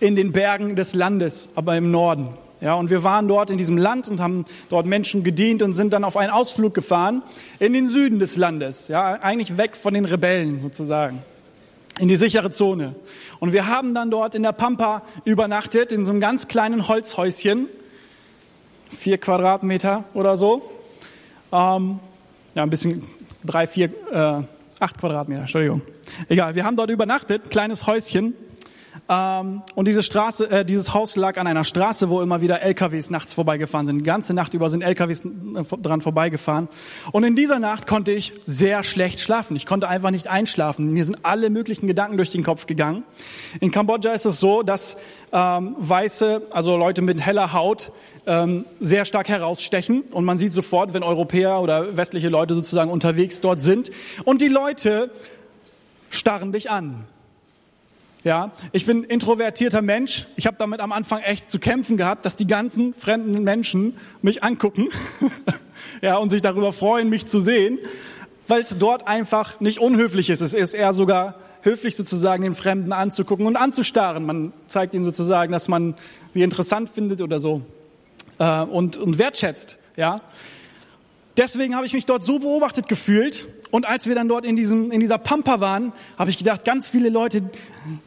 in 0.00 0.16
den 0.16 0.32
Bergen 0.32 0.74
des 0.74 0.92
Landes, 0.92 1.50
aber 1.54 1.76
im 1.76 1.92
Norden. 1.92 2.30
Ja, 2.64 2.76
und 2.76 2.88
wir 2.88 3.04
waren 3.04 3.28
dort 3.28 3.50
in 3.50 3.58
diesem 3.58 3.76
Land 3.76 4.08
und 4.08 4.22
haben 4.22 4.46
dort 4.70 4.86
Menschen 4.86 5.22
gedient 5.22 5.62
und 5.62 5.74
sind 5.74 5.92
dann 5.92 6.02
auf 6.02 6.16
einen 6.16 6.30
Ausflug 6.30 6.72
gefahren 6.72 7.22
in 7.58 7.74
den 7.74 7.88
Süden 7.88 8.20
des 8.20 8.38
Landes. 8.38 8.88
Ja, 8.88 9.20
eigentlich 9.20 9.58
weg 9.58 9.76
von 9.76 9.92
den 9.92 10.06
Rebellen 10.06 10.60
sozusagen. 10.60 11.22
In 11.98 12.08
die 12.08 12.16
sichere 12.16 12.50
Zone. 12.50 12.94
Und 13.38 13.52
wir 13.52 13.66
haben 13.66 13.92
dann 13.92 14.10
dort 14.10 14.34
in 14.34 14.42
der 14.42 14.52
Pampa 14.52 15.02
übernachtet, 15.26 15.92
in 15.92 16.04
so 16.04 16.10
einem 16.10 16.22
ganz 16.22 16.48
kleinen 16.48 16.88
Holzhäuschen 16.88 17.68
vier 18.88 19.18
Quadratmeter 19.18 20.04
oder 20.14 20.38
so. 20.38 20.62
Ähm, 21.52 22.00
ja, 22.54 22.62
ein 22.62 22.70
bisschen 22.70 23.02
drei, 23.44 23.66
vier, 23.66 23.90
äh, 24.10 24.42
acht 24.80 24.98
Quadratmeter, 24.98 25.42
Entschuldigung. 25.42 25.82
Egal, 26.30 26.54
wir 26.54 26.64
haben 26.64 26.76
dort 26.76 26.88
übernachtet, 26.88 27.50
kleines 27.50 27.86
Häuschen. 27.86 28.34
Ähm, 29.06 29.62
und 29.74 29.86
diese 29.86 30.02
Straße, 30.02 30.50
äh, 30.50 30.64
dieses 30.64 30.94
Haus 30.94 31.16
lag 31.16 31.36
an 31.36 31.46
einer 31.46 31.64
Straße, 31.64 32.08
wo 32.08 32.22
immer 32.22 32.40
wieder 32.40 32.62
LKWs 32.62 33.10
nachts 33.10 33.34
vorbeigefahren 33.34 33.86
sind. 33.86 33.98
Die 33.98 34.04
ganze 34.04 34.32
Nacht 34.32 34.54
über 34.54 34.70
sind 34.70 34.82
LKWs 34.82 35.24
äh, 35.24 35.76
dran 35.82 36.00
vorbeigefahren. 36.00 36.68
Und 37.12 37.24
in 37.24 37.36
dieser 37.36 37.58
Nacht 37.58 37.86
konnte 37.86 38.12
ich 38.12 38.32
sehr 38.46 38.82
schlecht 38.82 39.20
schlafen. 39.20 39.56
Ich 39.56 39.66
konnte 39.66 39.88
einfach 39.88 40.10
nicht 40.10 40.28
einschlafen. 40.28 40.92
Mir 40.92 41.04
sind 41.04 41.18
alle 41.22 41.50
möglichen 41.50 41.86
Gedanken 41.86 42.16
durch 42.16 42.30
den 42.30 42.42
Kopf 42.42 42.66
gegangen. 42.66 43.04
In 43.60 43.70
Kambodscha 43.70 44.12
ist 44.12 44.24
es 44.24 44.40
so, 44.40 44.62
dass 44.62 44.96
ähm, 45.32 45.76
Weiße, 45.78 46.42
also 46.50 46.76
Leute 46.76 47.02
mit 47.02 47.20
heller 47.20 47.52
Haut, 47.52 47.92
ähm, 48.26 48.64
sehr 48.80 49.04
stark 49.04 49.28
herausstechen. 49.28 50.02
Und 50.12 50.24
man 50.24 50.38
sieht 50.38 50.54
sofort, 50.54 50.94
wenn 50.94 51.02
Europäer 51.02 51.60
oder 51.60 51.98
westliche 51.98 52.30
Leute 52.30 52.54
sozusagen 52.54 52.90
unterwegs 52.90 53.42
dort 53.42 53.60
sind. 53.60 53.90
Und 54.24 54.40
die 54.40 54.48
Leute 54.48 55.10
starren 56.08 56.52
dich 56.52 56.70
an. 56.70 57.04
Ja, 58.24 58.52
ich 58.72 58.86
bin 58.86 59.04
introvertierter 59.04 59.82
Mensch. 59.82 60.26
Ich 60.36 60.46
habe 60.46 60.56
damit 60.58 60.80
am 60.80 60.92
Anfang 60.92 61.20
echt 61.20 61.50
zu 61.50 61.58
kämpfen 61.58 61.98
gehabt, 61.98 62.24
dass 62.24 62.36
die 62.36 62.46
ganzen 62.46 62.94
fremden 62.94 63.44
Menschen 63.44 63.98
mich 64.22 64.42
angucken, 64.42 64.88
ja, 66.00 66.16
und 66.16 66.30
sich 66.30 66.40
darüber 66.40 66.72
freuen, 66.72 67.10
mich 67.10 67.26
zu 67.26 67.38
sehen, 67.38 67.78
weil 68.48 68.62
es 68.62 68.78
dort 68.78 69.06
einfach 69.06 69.60
nicht 69.60 69.78
unhöflich 69.78 70.30
ist. 70.30 70.40
Es 70.40 70.54
ist 70.54 70.72
eher 70.72 70.94
sogar 70.94 71.34
höflich 71.60 71.96
sozusagen 71.96 72.44
den 72.44 72.54
Fremden 72.54 72.94
anzugucken 72.94 73.44
und 73.44 73.56
anzustarren. 73.56 74.24
Man 74.24 74.54
zeigt 74.68 74.94
ihnen 74.94 75.04
sozusagen, 75.04 75.52
dass 75.52 75.68
man 75.68 75.94
sie 76.32 76.42
interessant 76.42 76.88
findet 76.88 77.20
oder 77.20 77.40
so 77.40 77.60
äh, 78.38 78.62
und, 78.62 78.96
und 78.96 79.18
wertschätzt. 79.18 79.76
Ja, 79.96 80.22
Deswegen 81.36 81.74
habe 81.74 81.84
ich 81.84 81.92
mich 81.92 82.06
dort 82.06 82.22
so 82.22 82.38
beobachtet 82.38 82.88
gefühlt. 82.88 83.46
Und 83.74 83.86
als 83.86 84.06
wir 84.06 84.14
dann 84.14 84.28
dort 84.28 84.44
in, 84.44 84.54
diesem, 84.54 84.92
in 84.92 85.00
dieser 85.00 85.18
Pampa 85.18 85.58
waren, 85.58 85.92
habe 86.16 86.30
ich 86.30 86.38
gedacht, 86.38 86.64
ganz 86.64 86.86
viele 86.86 87.08
Leute 87.08 87.42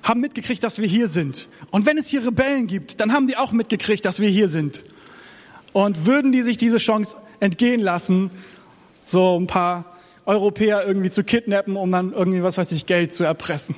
haben 0.02 0.22
mitgekriegt, 0.22 0.64
dass 0.64 0.80
wir 0.80 0.88
hier 0.88 1.10
sind. 1.10 1.50
Und 1.72 1.86
wenn 1.86 1.98
es 1.98 2.08
hier 2.08 2.26
Rebellen 2.26 2.68
gibt, 2.68 3.02
dann 3.02 3.12
haben 3.12 3.28
die 3.28 3.36
auch 3.36 3.52
mitgekriegt, 3.52 4.06
dass 4.06 4.22
wir 4.22 4.30
hier 4.30 4.48
sind. 4.48 4.86
Und 5.74 6.06
würden 6.06 6.32
die 6.32 6.42
sich 6.42 6.58
diese 6.58 6.78
Chance 6.78 7.18
entgehen 7.42 7.82
lassen, 7.82 8.32
so 9.04 9.38
ein 9.38 9.48
paar 9.48 9.97
Europäer 10.28 10.86
irgendwie 10.86 11.10
zu 11.10 11.24
kidnappen, 11.24 11.78
um 11.78 11.90
dann 11.90 12.12
irgendwie, 12.12 12.44
was 12.44 12.58
weiß 12.58 12.74
ich, 12.74 12.86
Geld 12.86 13.14
zu 13.14 13.24
erpressen. 13.24 13.76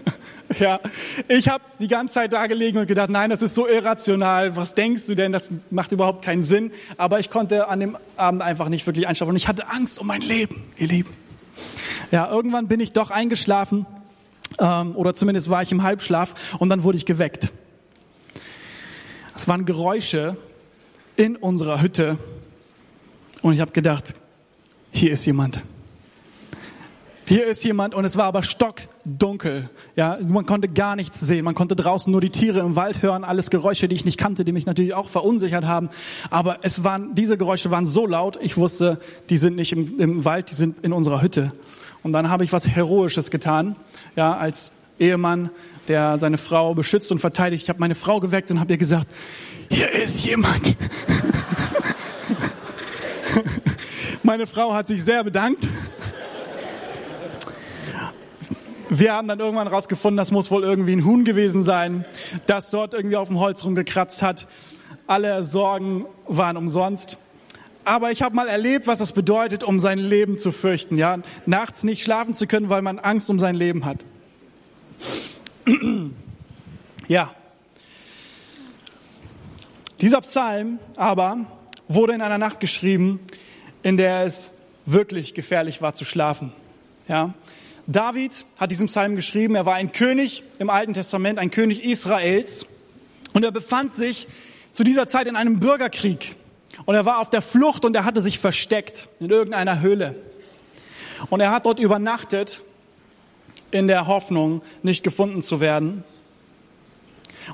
ja, 0.60 0.78
ich 1.26 1.48
habe 1.48 1.64
die 1.80 1.88
ganze 1.88 2.14
Zeit 2.14 2.32
da 2.32 2.46
gelegen 2.46 2.78
und 2.78 2.86
gedacht, 2.86 3.10
nein, 3.10 3.28
das 3.28 3.42
ist 3.42 3.56
so 3.56 3.66
irrational. 3.66 4.54
Was 4.54 4.74
denkst 4.74 5.06
du 5.06 5.16
denn? 5.16 5.32
Das 5.32 5.52
macht 5.70 5.90
überhaupt 5.90 6.24
keinen 6.24 6.42
Sinn. 6.42 6.70
Aber 6.96 7.18
ich 7.18 7.28
konnte 7.28 7.66
an 7.68 7.80
dem 7.80 7.98
Abend 8.16 8.40
einfach 8.40 8.68
nicht 8.68 8.86
wirklich 8.86 9.08
einschlafen 9.08 9.30
und 9.30 9.36
ich 9.36 9.48
hatte 9.48 9.68
Angst 9.68 9.98
um 9.98 10.06
mein 10.06 10.20
Leben, 10.20 10.62
ihr 10.76 10.86
Lieben. 10.86 11.10
Ja, 12.12 12.30
irgendwann 12.30 12.68
bin 12.68 12.78
ich 12.78 12.92
doch 12.92 13.10
eingeschlafen 13.10 13.84
ähm, 14.60 14.94
oder 14.94 15.16
zumindest 15.16 15.50
war 15.50 15.60
ich 15.62 15.72
im 15.72 15.82
Halbschlaf 15.82 16.54
und 16.60 16.68
dann 16.68 16.84
wurde 16.84 16.98
ich 16.98 17.06
geweckt. 17.06 17.50
Es 19.34 19.48
waren 19.48 19.64
Geräusche 19.64 20.36
in 21.16 21.34
unserer 21.34 21.82
Hütte 21.82 22.16
und 23.42 23.54
ich 23.54 23.60
habe 23.60 23.72
gedacht, 23.72 24.14
hier 24.92 25.10
ist 25.10 25.26
jemand. 25.26 25.64
Hier 27.30 27.46
ist 27.46 27.62
jemand 27.62 27.94
und 27.94 28.04
es 28.04 28.16
war 28.16 28.24
aber 28.24 28.42
stockdunkel. 28.42 29.70
Ja, 29.94 30.18
man 30.20 30.46
konnte 30.46 30.66
gar 30.66 30.96
nichts 30.96 31.20
sehen. 31.20 31.44
Man 31.44 31.54
konnte 31.54 31.76
draußen 31.76 32.10
nur 32.10 32.20
die 32.20 32.30
Tiere 32.30 32.58
im 32.58 32.74
Wald 32.74 33.02
hören, 33.02 33.22
alles 33.22 33.50
Geräusche, 33.50 33.86
die 33.86 33.94
ich 33.94 34.04
nicht 34.04 34.18
kannte, 34.18 34.44
die 34.44 34.50
mich 34.50 34.66
natürlich 34.66 34.94
auch 34.94 35.08
verunsichert 35.08 35.64
haben. 35.64 35.90
Aber 36.30 36.58
es 36.62 36.82
waren, 36.82 37.14
diese 37.14 37.38
Geräusche 37.38 37.70
waren 37.70 37.86
so 37.86 38.04
laut, 38.04 38.36
ich 38.42 38.56
wusste, 38.56 38.98
die 39.28 39.36
sind 39.36 39.54
nicht 39.54 39.70
im, 39.70 40.00
im 40.00 40.24
Wald, 40.24 40.50
die 40.50 40.56
sind 40.56 40.84
in 40.84 40.92
unserer 40.92 41.22
Hütte. 41.22 41.52
Und 42.02 42.10
dann 42.10 42.30
habe 42.30 42.42
ich 42.42 42.52
was 42.52 42.66
Heroisches 42.66 43.30
getan, 43.30 43.76
ja, 44.16 44.36
als 44.36 44.72
Ehemann, 44.98 45.50
der 45.86 46.18
seine 46.18 46.36
Frau 46.36 46.74
beschützt 46.74 47.12
und 47.12 47.20
verteidigt. 47.20 47.62
Ich 47.62 47.68
habe 47.68 47.78
meine 47.78 47.94
Frau 47.94 48.18
geweckt 48.18 48.50
und 48.50 48.58
habe 48.58 48.72
ihr 48.72 48.78
gesagt, 48.78 49.06
hier 49.70 49.88
ist 49.88 50.26
jemand. 50.26 50.76
meine 54.24 54.48
Frau 54.48 54.74
hat 54.74 54.88
sich 54.88 55.04
sehr 55.04 55.22
bedankt 55.22 55.68
wir 58.90 59.14
haben 59.14 59.28
dann 59.28 59.38
irgendwann 59.38 59.68
rausgefunden, 59.68 60.16
das 60.16 60.32
muss 60.32 60.50
wohl 60.50 60.64
irgendwie 60.64 60.92
ein 60.92 61.04
Huhn 61.04 61.24
gewesen 61.24 61.62
sein, 61.62 62.04
das 62.46 62.70
dort 62.70 62.92
irgendwie 62.92 63.16
auf 63.16 63.28
dem 63.28 63.38
Holz 63.38 63.64
rumgekratzt 63.64 64.20
hat. 64.20 64.48
Alle 65.06 65.44
Sorgen 65.44 66.06
waren 66.26 66.56
umsonst. 66.56 67.18
Aber 67.84 68.10
ich 68.10 68.20
habe 68.20 68.34
mal 68.34 68.48
erlebt, 68.48 68.86
was 68.86 69.00
es 69.00 69.12
bedeutet, 69.12 69.64
um 69.64 69.78
sein 69.78 69.98
Leben 69.98 70.36
zu 70.36 70.52
fürchten. 70.52 70.98
Ja, 70.98 71.18
nachts 71.46 71.84
nicht 71.84 72.02
schlafen 72.02 72.34
zu 72.34 72.46
können, 72.46 72.68
weil 72.68 72.82
man 72.82 72.98
Angst 72.98 73.30
um 73.30 73.38
sein 73.38 73.54
Leben 73.54 73.84
hat. 73.84 74.04
ja. 77.08 77.30
Dieser 80.00 80.20
Psalm 80.22 80.78
aber 80.96 81.38
wurde 81.86 82.14
in 82.14 82.22
einer 82.22 82.38
Nacht 82.38 82.58
geschrieben, 82.58 83.20
in 83.82 83.96
der 83.96 84.24
es 84.24 84.50
wirklich 84.84 85.34
gefährlich 85.34 85.80
war 85.80 85.94
zu 85.94 86.04
schlafen. 86.04 86.52
Ja, 87.06 87.34
David 87.90 88.44
hat 88.56 88.70
diesen 88.70 88.86
Psalm 88.86 89.16
geschrieben. 89.16 89.56
Er 89.56 89.66
war 89.66 89.74
ein 89.74 89.90
König 89.90 90.44
im 90.60 90.70
Alten 90.70 90.94
Testament, 90.94 91.40
ein 91.40 91.50
König 91.50 91.84
Israels. 91.84 92.66
Und 93.34 93.44
er 93.44 93.50
befand 93.50 93.94
sich 93.94 94.28
zu 94.72 94.84
dieser 94.84 95.08
Zeit 95.08 95.26
in 95.26 95.34
einem 95.34 95.58
Bürgerkrieg. 95.58 96.36
Und 96.84 96.94
er 96.94 97.04
war 97.04 97.18
auf 97.18 97.30
der 97.30 97.42
Flucht 97.42 97.84
und 97.84 97.96
er 97.96 98.04
hatte 98.04 98.20
sich 98.20 98.38
versteckt 98.38 99.08
in 99.18 99.28
irgendeiner 99.28 99.80
Höhle. 99.80 100.14
Und 101.30 101.40
er 101.40 101.50
hat 101.50 101.66
dort 101.66 101.80
übernachtet 101.80 102.62
in 103.72 103.88
der 103.88 104.06
Hoffnung, 104.06 104.62
nicht 104.82 105.02
gefunden 105.02 105.42
zu 105.42 105.60
werden. 105.60 106.04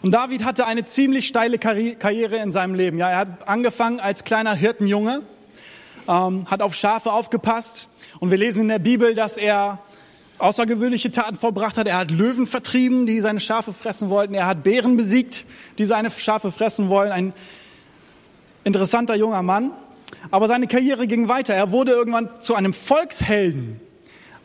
Und 0.03 0.13
David 0.13 0.45
hatte 0.45 0.67
eine 0.67 0.85
ziemlich 0.85 1.27
steile 1.27 1.59
Karriere 1.59 2.37
in 2.37 2.53
seinem 2.53 2.75
Leben. 2.75 2.99
Ja, 2.99 3.09
er 3.09 3.19
hat 3.19 3.49
angefangen 3.49 4.01
als 4.01 4.25
kleiner 4.25 4.55
Hirtenjunge, 4.55 5.23
ähm, 6.07 6.47
hat 6.51 6.61
auf 6.61 6.75
Schafe 6.75 7.11
aufgepasst. 7.11 7.89
Und 8.21 8.31
wir 8.31 8.39
lesen 8.39 8.63
in 8.63 8.69
der 8.69 8.79
Bibel, 8.79 9.15
dass 9.15 9.39
er 9.39 9.79
außergewöhnliche 10.39 11.11
Taten 11.11 11.37
vollbracht 11.37 11.77
hat. 11.77 11.87
Er 11.87 11.99
hat 11.99 12.11
Löwen 12.11 12.47
vertrieben, 12.47 13.07
die 13.07 13.21
seine 13.21 13.41
Schafe 13.41 13.73
fressen 13.73 14.11
wollten. 14.11 14.35
Er 14.35 14.47
hat 14.47 14.63
Bären 14.63 14.97
besiegt, 14.97 15.45
die 15.79 15.85
seine 15.85 16.11
Schafe 16.11 16.53
fressen 16.53 16.89
wollen. 16.89 17.13
Ein 17.13 17.33
interessanter 18.65 19.15
junger 19.15 19.43
Mann. 19.43 19.73
Aber 20.31 20.49
seine 20.49 20.67
Karriere 20.67 21.07
ging 21.07 21.29
weiter. 21.29 21.55
Er 21.55 21.73
wurde 21.73 21.93
irgendwann 21.93 22.29
zu 22.41 22.55
einem 22.55 22.73
Volkshelden, 22.73 23.81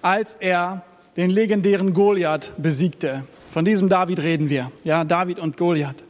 als 0.02 0.36
er 0.40 0.84
den 1.18 1.30
legendären 1.30 1.94
Goliath 1.94 2.54
besiegte. 2.58 3.24
Von 3.50 3.66
diesem 3.66 3.90
David 3.90 4.24
reden 4.24 4.50
wir. 4.50 4.72
Ja, 4.84 5.04
David 5.04 5.40
und 5.40 5.58
Goliath. 5.58 6.04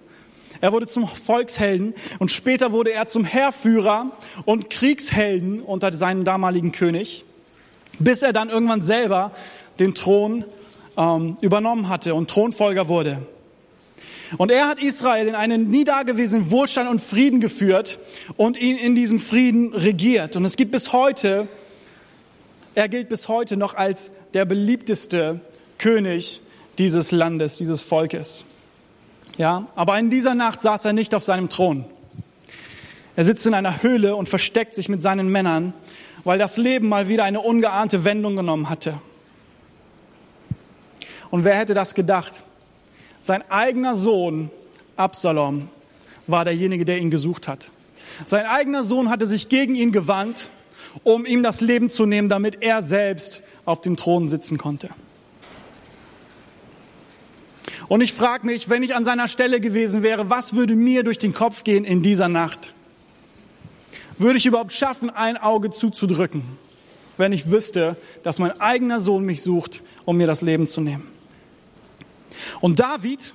Er 0.61 0.71
wurde 0.73 0.85
zum 0.88 1.07
Volkshelden 1.07 1.95
und 2.19 2.31
später 2.31 2.71
wurde 2.71 2.91
er 2.91 3.07
zum 3.07 3.25
Heerführer 3.25 4.11
und 4.45 4.69
Kriegshelden 4.69 5.61
unter 5.61 5.91
seinem 5.93 6.23
damaligen 6.23 6.71
König. 6.71 7.25
bis 8.00 8.21
er 8.21 8.33
dann 8.33 8.50
irgendwann 8.50 8.81
selber 8.81 9.31
den 9.79 9.95
Thron 9.95 10.43
ähm, 10.97 11.37
übernommen 11.41 11.89
hatte 11.89 12.15
und 12.15 12.29
Thronfolger 12.29 12.87
wurde. 12.87 13.19
Und 14.37 14.51
er 14.51 14.67
hat 14.67 14.81
Israel 14.81 15.27
in 15.27 15.35
einen 15.35 15.69
nie 15.69 15.83
dagewesenen 15.83 16.51
Wohlstand 16.51 16.89
und 16.89 17.01
Frieden 17.01 17.41
geführt 17.41 17.99
und 18.37 18.57
ihn 18.57 18.77
in 18.77 18.95
diesem 18.95 19.19
Frieden 19.19 19.73
regiert. 19.73 20.35
Und 20.35 20.45
es 20.45 20.55
gibt 20.55 20.71
bis 20.71 20.93
heute, 20.93 21.47
er 22.73 22.87
gilt 22.87 23.09
bis 23.09 23.27
heute 23.27 23.57
noch 23.57 23.73
als 23.73 24.11
der 24.33 24.45
beliebteste 24.45 25.41
König 25.77 26.41
dieses 26.77 27.11
Landes, 27.11 27.57
dieses 27.57 27.81
Volkes. 27.81 28.45
Ja, 29.37 29.67
aber 29.75 29.99
in 29.99 30.09
dieser 30.09 30.35
Nacht 30.35 30.61
saß 30.61 30.85
er 30.85 30.93
nicht 30.93 31.13
auf 31.13 31.23
seinem 31.23 31.49
Thron. 31.49 31.85
Er 33.15 33.25
sitzt 33.25 33.45
in 33.45 33.53
einer 33.53 33.83
Höhle 33.83 34.15
und 34.15 34.29
versteckt 34.29 34.73
sich 34.73 34.87
mit 34.87 35.01
seinen 35.01 35.27
Männern, 35.29 35.73
weil 36.23 36.39
das 36.39 36.57
Leben 36.57 36.87
mal 36.87 37.09
wieder 37.09 37.25
eine 37.25 37.41
ungeahnte 37.41 38.05
Wendung 38.05 38.35
genommen 38.37 38.69
hatte. 38.69 39.01
Und 41.31 41.45
wer 41.45 41.55
hätte 41.55 41.73
das 41.73 41.95
gedacht? 41.95 42.43
Sein 43.21 43.43
eigener 43.50 43.95
Sohn 43.95 44.51
Absalom 44.97 45.69
war 46.27 46.45
derjenige, 46.45 46.85
der 46.85 47.00
ihn 47.00 47.09
gesucht 47.09 47.47
hat. 47.47 47.71
Sein 48.25 48.45
eigener 48.45 48.83
Sohn 48.83 49.09
hatte 49.09 49.25
sich 49.25 49.50
gegen 49.50 49.75
ihn 49.75 49.91
gewandt, 49.91 50.51
um 51.03 51.25
ihm 51.25 51.41
das 51.41 51.61
Leben 51.61 51.89
zu 51.89 52.05
nehmen, 52.05 52.29
damit 52.29 52.61
er 52.61 52.83
selbst 52.83 53.41
auf 53.65 53.81
dem 53.81 53.95
Thron 53.95 54.27
sitzen 54.27 54.57
konnte. 54.57 54.89
Und 57.88 58.01
ich 58.01 58.13
frage 58.13 58.45
mich, 58.45 58.69
wenn 58.69 58.83
ich 58.83 58.95
an 58.95 59.05
seiner 59.05 59.27
Stelle 59.27 59.59
gewesen 59.59 60.03
wäre, 60.03 60.29
was 60.29 60.55
würde 60.55 60.75
mir 60.75 61.03
durch 61.03 61.19
den 61.19 61.33
Kopf 61.33 61.63
gehen 61.63 61.83
in 61.83 62.01
dieser 62.01 62.29
Nacht? 62.29 62.73
Würde 64.17 64.38
ich 64.38 64.45
überhaupt 64.45 64.71
schaffen, 64.71 65.09
ein 65.09 65.38
Auge 65.38 65.71
zuzudrücken, 65.71 66.43
wenn 67.17 67.33
ich 67.33 67.50
wüsste, 67.51 67.97
dass 68.23 68.39
mein 68.39 68.59
eigener 68.61 69.01
Sohn 69.01 69.25
mich 69.25 69.41
sucht, 69.41 69.83
um 70.05 70.17
mir 70.17 70.27
das 70.27 70.41
Leben 70.41 70.67
zu 70.67 70.79
nehmen? 70.79 71.10
Und 72.59 72.79
David, 72.79 73.33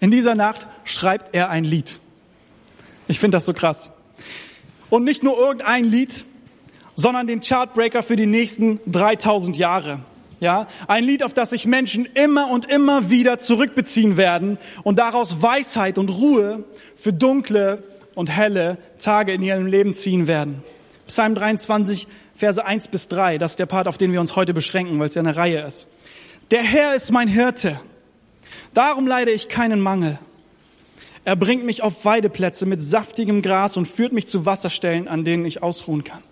in 0.00 0.10
dieser 0.10 0.34
Nacht 0.34 0.66
schreibt 0.84 1.34
er 1.34 1.50
ein 1.50 1.64
Lied. 1.64 1.98
Ich 3.08 3.18
finde 3.18 3.36
das 3.36 3.44
so 3.44 3.52
krass. 3.52 3.92
Und 4.90 5.04
nicht 5.04 5.22
nur 5.22 5.38
irgendein 5.38 5.84
Lied, 5.84 6.24
sondern 6.94 7.26
den 7.26 7.40
Chartbreaker 7.40 8.02
für 8.02 8.16
die 8.16 8.26
nächsten 8.26 8.80
3000 8.86 9.56
Jahre. 9.56 10.00
Ja, 10.40 10.66
ein 10.88 11.04
Lied, 11.04 11.22
auf 11.22 11.34
das 11.34 11.50
sich 11.50 11.66
Menschen 11.66 12.08
immer 12.14 12.50
und 12.50 12.64
immer 12.64 13.10
wieder 13.10 13.38
zurückbeziehen 13.38 14.16
werden 14.16 14.58
und 14.82 14.98
daraus 14.98 15.40
Weisheit 15.40 15.98
und 15.98 16.08
Ruhe 16.08 16.64
für 16.96 17.12
dunkle 17.12 17.84
und 18.16 18.28
helle 18.28 18.76
Tage 18.98 19.32
in 19.32 19.42
ihrem 19.42 19.66
Leben 19.66 19.94
ziehen 19.94 20.26
werden. 20.26 20.64
Psalm 21.06 21.36
23, 21.36 22.08
Verse 22.34 22.64
1 22.64 22.88
bis 22.88 23.06
3, 23.06 23.38
das 23.38 23.52
ist 23.52 23.58
der 23.60 23.66
Part, 23.66 23.86
auf 23.86 23.98
den 23.98 24.12
wir 24.12 24.20
uns 24.20 24.34
heute 24.34 24.52
beschränken, 24.52 24.98
weil 24.98 25.06
es 25.08 25.14
ja 25.14 25.22
eine 25.22 25.36
Reihe 25.36 25.64
ist. 25.64 25.86
Der 26.50 26.62
Herr 26.62 26.94
ist 26.94 27.12
mein 27.12 27.28
Hirte. 27.28 27.78
Darum 28.74 29.06
leide 29.06 29.30
ich 29.30 29.48
keinen 29.48 29.80
Mangel. 29.80 30.18
Er 31.24 31.36
bringt 31.36 31.64
mich 31.64 31.82
auf 31.82 32.04
Weideplätze 32.04 32.66
mit 32.66 32.80
saftigem 32.80 33.42
Gras 33.42 33.76
und 33.76 33.86
führt 33.86 34.12
mich 34.12 34.26
zu 34.26 34.44
Wasserstellen, 34.44 35.08
an 35.08 35.24
denen 35.24 35.44
ich 35.44 35.62
ausruhen 35.62 36.04
kann. 36.04 36.22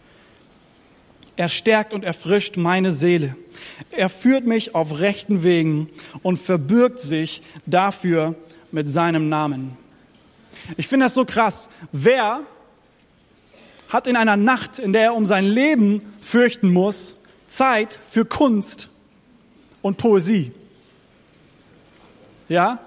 Er 1.36 1.48
stärkt 1.48 1.92
und 1.92 2.04
erfrischt 2.04 2.56
meine 2.56 2.92
Seele. 2.92 3.36
Er 3.92 4.08
führt 4.08 4.46
mich 4.46 4.74
auf 4.74 5.00
rechten 5.00 5.44
Wegen 5.44 5.88
und 6.22 6.38
verbürgt 6.38 6.98
sich 6.98 7.42
dafür 7.66 8.34
mit 8.72 8.88
seinem 8.88 9.28
Namen. 9.28 9.76
Ich 10.76 10.88
finde 10.88 11.06
das 11.06 11.14
so 11.14 11.24
krass. 11.24 11.70
Wer 11.92 12.40
hat 13.88 14.06
in 14.06 14.16
einer 14.16 14.36
Nacht, 14.36 14.78
in 14.78 14.92
der 14.92 15.02
er 15.02 15.14
um 15.14 15.24
sein 15.24 15.44
Leben 15.44 16.02
fürchten 16.20 16.72
muss, 16.72 17.14
Zeit 17.46 17.98
für 18.06 18.24
Kunst 18.24 18.88
und 19.82 19.98
Poesie? 19.98 20.52
Ja? 22.50 22.80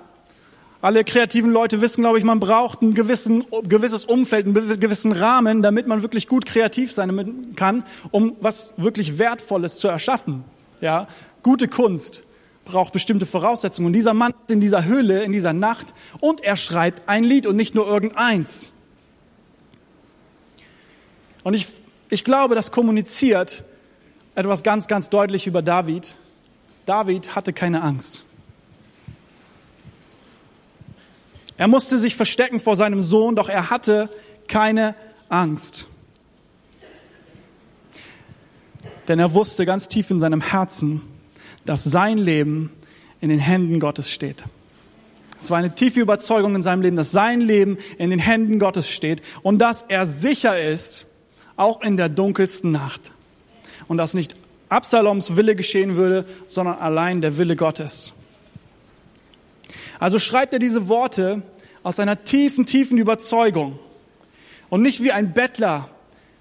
Alle 0.81 1.05
kreativen 1.05 1.49
Leute 1.49 1.79
wissen, 1.79 2.01
glaube 2.01 2.19
ich, 2.19 2.25
man 2.25 2.41
braucht 2.41 2.81
ein 2.81 2.93
gewissen, 2.93 3.45
gewisses 3.63 4.03
Umfeld, 4.03 4.45
einen 4.45 4.79
gewissen 4.79 5.13
Rahmen, 5.13 5.61
damit 5.61 5.87
man 5.87 6.01
wirklich 6.01 6.27
gut 6.27 6.45
kreativ 6.45 6.91
sein 6.91 7.55
kann, 7.55 7.83
um 8.11 8.35
was 8.41 8.71
wirklich 8.75 9.17
Wertvolles 9.17 9.77
zu 9.77 9.87
erschaffen. 9.87 10.43
Ja? 10.81 11.07
Gute 11.41 11.69
Kunst 11.69 12.21
braucht 12.65 12.91
bestimmte 12.91 13.25
Voraussetzungen. 13.25 13.87
Und 13.87 13.93
dieser 13.93 14.13
Mann 14.13 14.33
in 14.49 14.59
dieser 14.59 14.83
Höhle, 14.83 15.23
in 15.23 15.31
dieser 15.31 15.53
Nacht, 15.53 15.93
und 16.19 16.43
er 16.43 16.57
schreibt 16.57 17.07
ein 17.07 17.23
Lied 17.23 17.47
und 17.47 17.55
nicht 17.55 17.75
nur 17.75 17.87
irgendeins. 17.87 18.73
Und 21.43 21.53
ich, 21.53 21.67
ich 22.09 22.25
glaube, 22.25 22.55
das 22.55 22.71
kommuniziert 22.71 23.63
etwas 24.35 24.63
ganz, 24.63 24.87
ganz 24.87 25.09
deutlich 25.09 25.47
über 25.47 25.61
David. 25.61 26.15
David 26.85 27.37
hatte 27.37 27.53
keine 27.53 27.81
Angst. 27.81 28.25
Er 31.57 31.67
musste 31.67 31.97
sich 31.97 32.15
verstecken 32.15 32.59
vor 32.59 32.75
seinem 32.75 33.01
Sohn, 33.01 33.35
doch 33.35 33.49
er 33.49 33.69
hatte 33.69 34.09
keine 34.47 34.95
Angst. 35.29 35.87
Denn 39.07 39.19
er 39.19 39.33
wusste 39.33 39.65
ganz 39.65 39.87
tief 39.87 40.09
in 40.09 40.19
seinem 40.19 40.41
Herzen, 40.41 41.01
dass 41.65 41.83
sein 41.83 42.17
Leben 42.17 42.71
in 43.21 43.29
den 43.29 43.39
Händen 43.39 43.79
Gottes 43.79 44.09
steht. 44.09 44.43
Es 45.41 45.49
war 45.49 45.57
eine 45.57 45.75
tiefe 45.75 45.99
Überzeugung 45.99 46.55
in 46.55 46.63
seinem 46.63 46.81
Leben, 46.81 46.95
dass 46.95 47.11
sein 47.11 47.41
Leben 47.41 47.77
in 47.97 48.09
den 48.09 48.19
Händen 48.19 48.59
Gottes 48.59 48.89
steht 48.89 49.21
und 49.41 49.59
dass 49.59 49.83
er 49.83 50.07
sicher 50.07 50.59
ist, 50.61 51.05
auch 51.57 51.81
in 51.81 51.97
der 51.97 52.09
dunkelsten 52.09 52.71
Nacht. 52.71 53.11
Und 53.87 53.97
dass 53.97 54.13
nicht 54.13 54.35
Absaloms 54.69 55.35
Wille 55.35 55.55
geschehen 55.55 55.97
würde, 55.97 56.25
sondern 56.47 56.77
allein 56.77 57.21
der 57.21 57.37
Wille 57.37 57.55
Gottes. 57.55 58.13
Also 60.03 60.19
schreibt 60.19 60.51
er 60.51 60.59
diese 60.59 60.89
Worte 60.89 61.43
aus 61.81 61.97
einer 61.97 62.25
tiefen, 62.25 62.65
tiefen 62.65 62.97
Überzeugung 62.97 63.79
und 64.69 64.81
nicht 64.81 65.01
wie 65.01 65.13
ein 65.13 65.31
Bettler, 65.31 65.87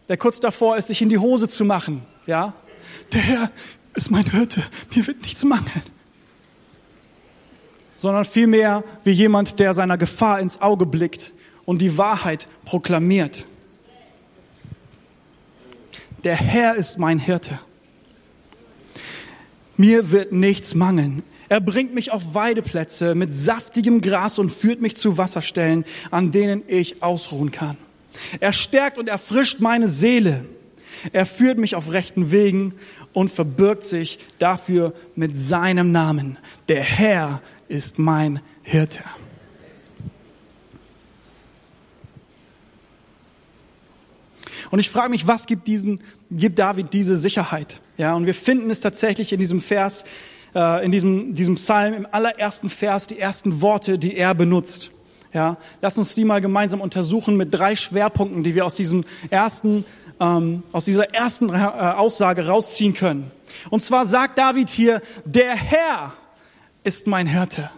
der 0.09 0.17
kurz 0.17 0.41
davor 0.41 0.79
ist, 0.79 0.89
sich 0.89 1.01
in 1.01 1.09
die 1.09 1.19
Hose 1.19 1.49
zu 1.49 1.65
machen. 1.65 2.03
Ja, 2.27 2.55
der 3.13 3.21
Herr 3.21 3.53
ist 3.95 4.11
mein 4.11 4.29
Hirte, 4.29 4.65
mir 4.97 5.07
wird 5.07 5.23
nichts 5.23 5.45
mangeln. 5.45 5.83
Sondern 7.95 8.25
vielmehr 8.25 8.83
wie 9.05 9.13
jemand, 9.13 9.61
der 9.61 9.75
seiner 9.75 9.97
Gefahr 9.97 10.41
ins 10.41 10.61
Auge 10.61 10.85
blickt 10.85 11.33
und 11.65 11.79
die 11.79 11.97
Wahrheit 11.97 12.49
proklamiert. 12.65 13.47
Der 16.25 16.35
Herr 16.35 16.75
ist 16.75 16.99
mein 16.99 17.21
Hirte. 17.21 17.61
Mir 19.77 20.11
wird 20.11 20.33
nichts 20.33 20.75
mangeln. 20.75 21.23
Er 21.53 21.61
bringt 21.61 21.93
mich 21.93 22.11
auf 22.11 22.33
Weideplätze 22.33 23.15
mit 23.15 23.35
saftigem 23.35 24.01
Gras 24.01 24.39
und 24.39 24.49
führt 24.49 24.81
mich 24.81 24.97
zu 24.97 25.19
Wasserstellen, 25.19 25.85
an 26.11 26.33
denen 26.33 26.63
ich 26.67 27.03
ausruhen 27.03 27.51
kann. 27.53 27.77
Er 28.41 28.55
stärkt 28.55 28.97
und 28.97 29.07
erfrischt 29.07 29.61
meine 29.61 29.87
Seele. 29.87 30.47
Er 31.13 31.27
führt 31.27 31.59
mich 31.59 31.75
auf 31.75 31.93
rechten 31.93 32.33
Wegen 32.33 32.73
und 33.13 33.31
verbirgt 33.31 33.85
sich 33.85 34.19
dafür 34.39 34.95
mit 35.15 35.37
seinem 35.37 35.93
Namen. 35.93 36.39
Der 36.71 36.83
Herr 36.83 37.43
ist 37.69 37.99
mein 37.99 38.41
Hirte. 38.63 39.05
Und 44.71 44.79
ich 44.79 44.89
frage 44.89 45.11
mich, 45.11 45.27
was 45.27 45.45
gibt 45.45 45.67
diesen, 45.67 46.01
gibt 46.31 46.59
David 46.59 46.95
diese 46.95 47.19
Sicherheit? 47.19 47.83
Ja, 47.99 48.15
und 48.15 48.25
wir 48.25 48.35
finden 48.35 48.71
es 48.71 48.81
tatsächlich 48.81 49.35
in 49.35 49.39
diesem 49.39 49.61
Vers, 49.61 50.05
äh, 50.55 50.85
in 50.85 50.93
diesem, 50.93 51.35
diesem 51.35 51.57
Psalm 51.57 51.95
im 51.95 52.07
allerersten 52.11 52.71
Vers 52.71 53.07
die 53.07 53.19
ersten 53.19 53.61
Worte, 53.63 53.99
die 53.99 54.17
er 54.17 54.35
benutzt. 54.35 54.91
Ja, 55.33 55.57
lass 55.81 55.97
uns 55.97 56.15
die 56.15 56.25
mal 56.25 56.43
gemeinsam 56.43 56.81
untersuchen 56.81 57.37
mit 57.37 57.55
drei 57.55 57.75
Schwerpunkten, 57.75 58.43
die 58.45 58.55
wir 58.55 58.67
aus 58.67 58.75
diesem 58.75 59.05
ersten, 59.31 59.87
ähm, 60.21 60.63
aus 60.73 60.85
dieser 60.85 61.15
ersten 61.15 61.49
äh, 61.49 61.57
Aussage 61.57 62.47
rausziehen 62.49 62.93
können. 62.93 63.31
Und 63.71 63.83
zwar 63.83 64.07
sagt 64.07 64.39
David 64.39 64.69
hier, 64.69 65.01
der 65.25 65.55
Herr 65.55 66.13
ist 66.85 67.07
mein 67.07 67.27
Hirte. 67.27 67.71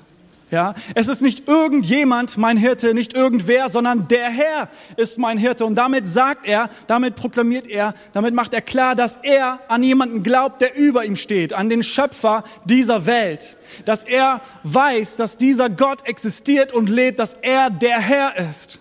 Ja, 0.55 0.75
es 0.95 1.09
ist 1.09 1.21
nicht 1.21 1.49
irgendjemand 1.49 2.37
mein 2.37 2.57
Hirte, 2.57 2.95
nicht 2.95 3.13
irgendwer, 3.13 3.71
sondern 3.71 4.07
der 4.07 4.31
Herr 4.31 4.69
ist 4.97 5.19
mein 5.19 5.37
Hirte. 5.37 5.67
Und 5.67 5.75
damit 5.75 6.07
sagt 6.07 6.47
er, 6.47 6.71
damit 6.87 7.17
proklamiert 7.17 7.67
er, 7.67 7.93
damit 8.13 8.35
macht 8.35 8.55
er 8.55 8.61
klar, 8.61 8.95
dass 8.95 9.17
er 9.17 9.59
an 9.67 9.83
jemanden 9.83 10.23
glaubt, 10.23 10.61
der 10.61 10.77
über 10.77 11.05
ihm 11.05 11.17
steht, 11.17 11.55
an 11.55 11.69
den 11.69 11.83
Schöpfer 11.83 12.45
dieser 12.67 13.05
Welt. 13.05 13.57
Dass 13.85 14.05
er 14.05 14.41
weiß, 14.63 15.17
dass 15.17 15.39
dieser 15.39 15.71
Gott 15.71 16.07
existiert 16.07 16.71
und 16.71 16.89
lebt, 16.89 17.19
dass 17.19 17.37
er 17.43 17.69
der 17.71 17.99
Herr 17.99 18.37
ist. 18.49 18.79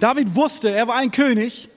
David 0.00 0.34
wusste, 0.34 0.70
er 0.70 0.88
war 0.88 0.96
ein 0.96 1.12
König, 1.12 1.68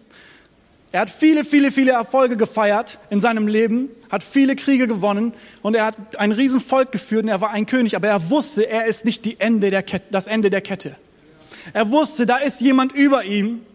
er 0.93 1.01
hat 1.01 1.09
viele, 1.09 1.43
viele, 1.43 1.71
viele 1.71 1.93
Erfolge 1.93 2.37
gefeiert 2.37 2.99
in 3.09 3.19
seinem 3.19 3.47
Leben, 3.47 3.89
hat 4.11 4.23
viele 4.23 4.55
Kriege 4.55 4.87
gewonnen 4.87 5.33
und 5.63 5.75
er 5.75 5.85
hat 5.87 6.19
ein 6.19 6.31
Riesenvolk 6.31 6.91
geführt 6.91 7.23
und 7.23 7.29
er 7.29 7.41
war 7.41 7.49
ein 7.49 7.65
König, 7.65 7.95
aber 7.95 8.09
er 8.09 8.29
wusste, 8.29 8.69
er 8.69 8.85
ist 8.85 9.03
nicht 9.03 9.25
die 9.25 9.39
Ende 9.39 9.71
der 9.71 9.81
Kette, 9.81 10.05
das 10.11 10.27
Ende 10.27 10.51
der 10.51 10.61
Kette. 10.61 10.95
Er 11.73 11.89
wusste, 11.89 12.27
da 12.27 12.37
ist 12.37 12.61
jemand 12.61 12.91
über 12.91 13.23
ihm 13.23 13.65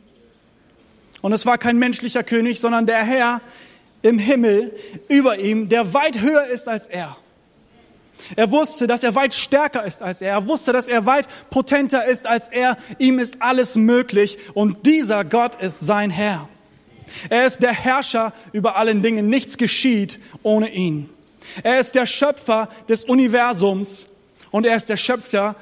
und 1.20 1.32
es 1.32 1.44
war 1.44 1.58
kein 1.58 1.76
menschlicher 1.76 2.22
König, 2.22 2.60
sondern 2.60 2.86
der 2.86 3.02
Herr, 3.02 3.40
im 4.02 4.20
Himmel 4.20 4.72
über 5.08 5.40
ihm, 5.40 5.68
der 5.68 5.92
weit 5.94 6.20
höher 6.20 6.46
ist 6.46 6.68
als 6.68 6.86
er. 6.86 7.16
Er 8.36 8.52
wusste, 8.52 8.86
dass 8.86 9.02
er 9.02 9.16
weit 9.16 9.34
stärker 9.34 9.84
ist 9.84 10.02
als 10.02 10.20
er. 10.20 10.34
Er 10.34 10.46
wusste, 10.46 10.72
dass 10.72 10.86
er 10.86 11.04
weit 11.04 11.26
potenter 11.50 12.04
ist 12.04 12.28
als 12.28 12.48
er. 12.48 12.76
Ihm 12.98 13.18
ist 13.18 13.38
alles 13.40 13.74
möglich 13.74 14.38
und 14.54 14.86
dieser 14.86 15.24
Gott 15.24 15.60
ist 15.60 15.80
sein 15.80 16.10
Herr. 16.10 16.48
Er 17.28 17.46
ist 17.46 17.62
der 17.62 17.72
Herrscher 17.72 18.32
über 18.52 18.76
allen 18.76 19.02
Dingen. 19.02 19.28
Nichts 19.28 19.56
geschieht 19.56 20.20
ohne 20.42 20.70
ihn. 20.70 21.08
Er 21.62 21.80
ist 21.80 21.94
der 21.94 22.06
Schöpfer 22.06 22.68
des 22.88 23.04
Universums 23.04 24.06
und 24.50 24.66
er 24.66 24.76
ist 24.76 24.88
der 24.88 24.96
Schöpfer 24.96 25.56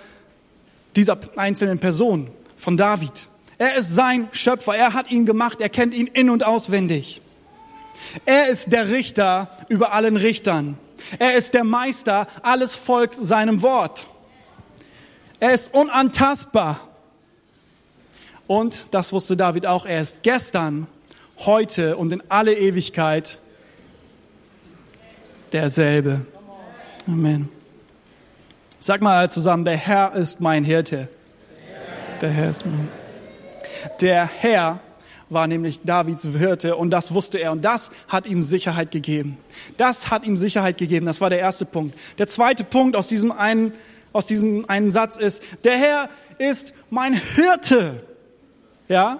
dieser 0.96 1.18
einzelnen 1.36 1.78
Person, 1.78 2.30
von 2.56 2.76
David. 2.76 3.28
Er 3.58 3.76
ist 3.76 3.94
sein 3.94 4.28
Schöpfer. 4.32 4.76
Er 4.76 4.92
hat 4.94 5.10
ihn 5.10 5.26
gemacht. 5.26 5.60
Er 5.60 5.68
kennt 5.68 5.94
ihn 5.94 6.06
in 6.06 6.30
und 6.30 6.44
auswendig. 6.44 7.20
Er 8.24 8.48
ist 8.48 8.72
der 8.72 8.88
Richter 8.88 9.50
über 9.68 9.92
allen 9.92 10.16
Richtern. 10.16 10.78
Er 11.18 11.34
ist 11.34 11.54
der 11.54 11.64
Meister. 11.64 12.26
Alles 12.42 12.76
folgt 12.76 13.14
seinem 13.14 13.62
Wort. 13.62 14.06
Er 15.40 15.52
ist 15.52 15.72
unantastbar. 15.74 16.80
Und 18.46 18.86
das 18.92 19.12
wusste 19.12 19.36
David 19.36 19.66
auch. 19.66 19.86
Er 19.86 20.00
ist 20.00 20.22
gestern, 20.22 20.86
heute 21.38 21.96
und 21.96 22.12
in 22.12 22.22
alle 22.28 22.54
Ewigkeit 22.54 23.38
derselbe. 25.52 26.22
Amen. 27.06 27.48
Sag 28.78 29.00
mal 29.00 29.30
zusammen, 29.30 29.64
der 29.64 29.76
Herr 29.76 30.14
ist 30.14 30.40
mein 30.40 30.64
Hirte. 30.64 31.08
Der 32.20 32.30
Herr 32.30 32.50
ist 32.50 32.66
mein. 32.66 32.88
Der 34.00 34.26
Herr 34.26 34.80
war 35.28 35.46
nämlich 35.46 35.80
Davids 35.82 36.22
Hirte 36.22 36.76
und 36.76 36.90
das 36.90 37.12
wusste 37.12 37.38
er 37.38 37.52
und 37.52 37.62
das 37.62 37.90
hat 38.08 38.26
ihm 38.26 38.42
Sicherheit 38.42 38.90
gegeben. 38.90 39.38
Das 39.76 40.10
hat 40.10 40.24
ihm 40.24 40.36
Sicherheit 40.36 40.78
gegeben. 40.78 41.06
Das 41.06 41.20
war 41.20 41.30
der 41.30 41.40
erste 41.40 41.64
Punkt. 41.64 41.98
Der 42.18 42.26
zweite 42.28 42.64
Punkt 42.64 42.96
aus 42.96 43.08
diesem 43.08 43.32
einen, 43.32 43.72
aus 44.12 44.26
diesem 44.26 44.68
einen 44.68 44.90
Satz 44.90 45.16
ist, 45.16 45.42
der 45.64 45.76
Herr 45.76 46.08
ist 46.38 46.74
mein 46.90 47.14
Hirte. 47.14 48.02
Ja? 48.88 49.18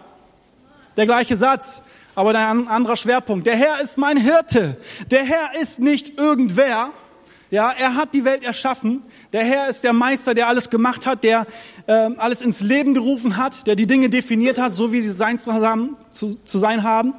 Der 0.96 1.06
gleiche 1.06 1.36
Satz, 1.36 1.82
aber 2.16 2.34
ein 2.34 2.66
anderer 2.66 2.96
Schwerpunkt. 2.96 3.46
Der 3.46 3.56
Herr 3.56 3.80
ist 3.82 3.98
mein 3.98 4.16
Hirte. 4.16 4.76
Der 5.10 5.22
Herr 5.22 5.50
ist 5.62 5.78
nicht 5.78 6.18
irgendwer, 6.18 6.90
ja, 7.50 7.70
er 7.70 7.94
hat 7.94 8.12
die 8.12 8.24
Welt 8.24 8.42
erschaffen. 8.42 9.04
Der 9.32 9.44
Herr 9.44 9.68
ist 9.68 9.84
der 9.84 9.92
Meister, 9.92 10.34
der 10.34 10.48
alles 10.48 10.68
gemacht 10.68 11.06
hat, 11.06 11.22
der 11.22 11.46
äh, 11.86 11.92
alles 11.92 12.42
ins 12.42 12.60
Leben 12.60 12.92
gerufen 12.92 13.36
hat, 13.36 13.68
der 13.68 13.76
die 13.76 13.86
Dinge 13.86 14.08
definiert 14.08 14.58
hat, 14.58 14.72
so 14.72 14.92
wie 14.92 15.00
sie 15.00 15.12
sein 15.12 15.38
zusammen, 15.38 15.96
zu, 16.10 16.34
zu 16.42 16.58
sein 16.58 16.82
haben. 16.82 17.14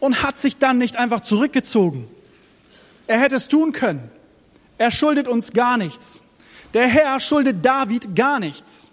Und 0.00 0.22
hat 0.22 0.38
sich 0.38 0.56
dann 0.56 0.78
nicht 0.78 0.96
einfach 0.96 1.20
zurückgezogen. 1.20 2.08
Er 3.06 3.20
hätte 3.20 3.36
es 3.36 3.46
tun 3.46 3.72
können. 3.72 4.10
Er 4.78 4.90
schuldet 4.90 5.28
uns 5.28 5.52
gar 5.52 5.76
nichts. 5.76 6.20
Der 6.74 6.88
Herr 6.88 7.20
schuldet 7.20 7.64
David 7.64 8.16
gar 8.16 8.40
nichts. 8.40 8.90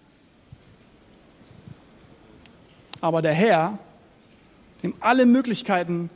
Aber 3.02 3.22
der 3.22 3.34
Herr, 3.34 3.80
dem 4.84 4.94
alle 5.00 5.26
Möglichkeiten 5.26 6.10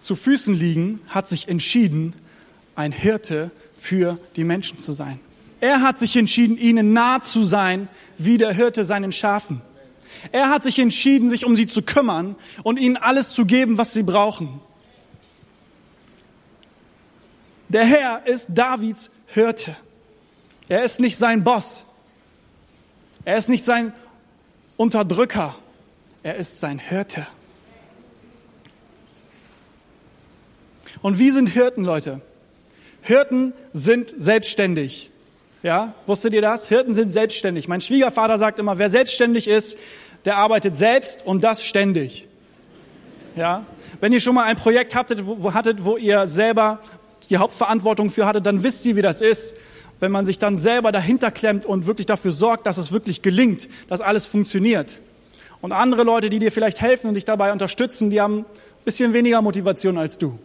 zu 0.00 0.16
Füßen 0.16 0.54
liegen, 0.54 1.00
hat 1.08 1.28
sich 1.28 1.48
entschieden, 1.48 2.14
ein 2.74 2.92
Hirte 2.92 3.50
für 3.76 4.18
die 4.36 4.44
Menschen 4.44 4.78
zu 4.78 4.92
sein. 4.92 5.20
Er 5.60 5.82
hat 5.82 5.98
sich 5.98 6.16
entschieden, 6.16 6.56
ihnen 6.56 6.92
nah 6.92 7.20
zu 7.20 7.44
sein, 7.44 7.88
wie 8.16 8.38
der 8.38 8.52
Hirte 8.52 8.84
seinen 8.84 9.12
Schafen. 9.12 9.60
Er 10.32 10.50
hat 10.50 10.62
sich 10.62 10.78
entschieden, 10.78 11.30
sich 11.30 11.44
um 11.44 11.56
sie 11.56 11.66
zu 11.66 11.82
kümmern 11.82 12.36
und 12.62 12.78
ihnen 12.78 12.96
alles 12.96 13.30
zu 13.30 13.44
geben, 13.44 13.78
was 13.78 13.92
sie 13.92 14.02
brauchen. 14.02 14.60
Der 17.68 17.84
Herr 17.84 18.26
ist 18.26 18.48
Davids 18.50 19.10
Hirte. 19.26 19.76
Er 20.68 20.84
ist 20.84 21.00
nicht 21.00 21.16
sein 21.16 21.44
Boss. 21.44 21.84
Er 23.24 23.36
ist 23.36 23.48
nicht 23.48 23.64
sein 23.64 23.92
Unterdrücker. 24.76 25.54
Er 26.22 26.36
ist 26.36 26.60
sein 26.60 26.78
Hirte. 26.78 27.26
Und 31.00 31.18
wie 31.18 31.30
sind 31.30 31.48
Hirten, 31.48 31.84
Leute? 31.84 32.20
Hirten 33.02 33.52
sind 33.72 34.14
selbstständig. 34.16 35.10
Ja, 35.62 35.94
wusstet 36.06 36.34
ihr 36.34 36.42
das? 36.42 36.68
Hirten 36.68 36.94
sind 36.94 37.08
selbstständig. 37.08 37.68
Mein 37.68 37.80
Schwiegervater 37.80 38.38
sagt 38.38 38.58
immer, 38.58 38.78
wer 38.78 38.90
selbstständig 38.90 39.48
ist, 39.48 39.78
der 40.24 40.36
arbeitet 40.36 40.76
selbst 40.76 41.24
und 41.24 41.42
das 41.42 41.64
ständig. 41.64 42.28
Ja, 43.36 43.64
wenn 44.00 44.12
ihr 44.12 44.20
schon 44.20 44.34
mal 44.34 44.44
ein 44.44 44.56
Projekt 44.56 44.94
hattet, 44.94 45.24
wo, 45.24 45.54
hattet, 45.54 45.84
wo 45.84 45.96
ihr 45.96 46.26
selber 46.26 46.80
die 47.30 47.36
Hauptverantwortung 47.36 48.10
für 48.10 48.26
hattet, 48.26 48.46
dann 48.46 48.62
wisst 48.62 48.84
ihr, 48.86 48.96
wie 48.96 49.02
das 49.02 49.20
ist, 49.20 49.54
wenn 50.00 50.12
man 50.12 50.24
sich 50.24 50.38
dann 50.38 50.56
selber 50.56 50.92
dahinter 50.92 51.30
klemmt 51.30 51.66
und 51.66 51.86
wirklich 51.86 52.06
dafür 52.06 52.32
sorgt, 52.32 52.66
dass 52.66 52.78
es 52.78 52.92
wirklich 52.92 53.22
gelingt, 53.22 53.68
dass 53.88 54.00
alles 54.00 54.26
funktioniert. 54.26 55.00
Und 55.60 55.72
andere 55.72 56.04
Leute, 56.04 56.30
die 56.30 56.38
dir 56.38 56.52
vielleicht 56.52 56.80
helfen 56.80 57.08
und 57.08 57.14
dich 57.14 57.24
dabei 57.24 57.52
unterstützen, 57.52 58.10
die 58.10 58.20
haben 58.20 58.40
ein 58.40 58.44
bisschen 58.84 59.12
weniger 59.12 59.42
Motivation 59.42 59.98
als 59.98 60.18
du. 60.18 60.38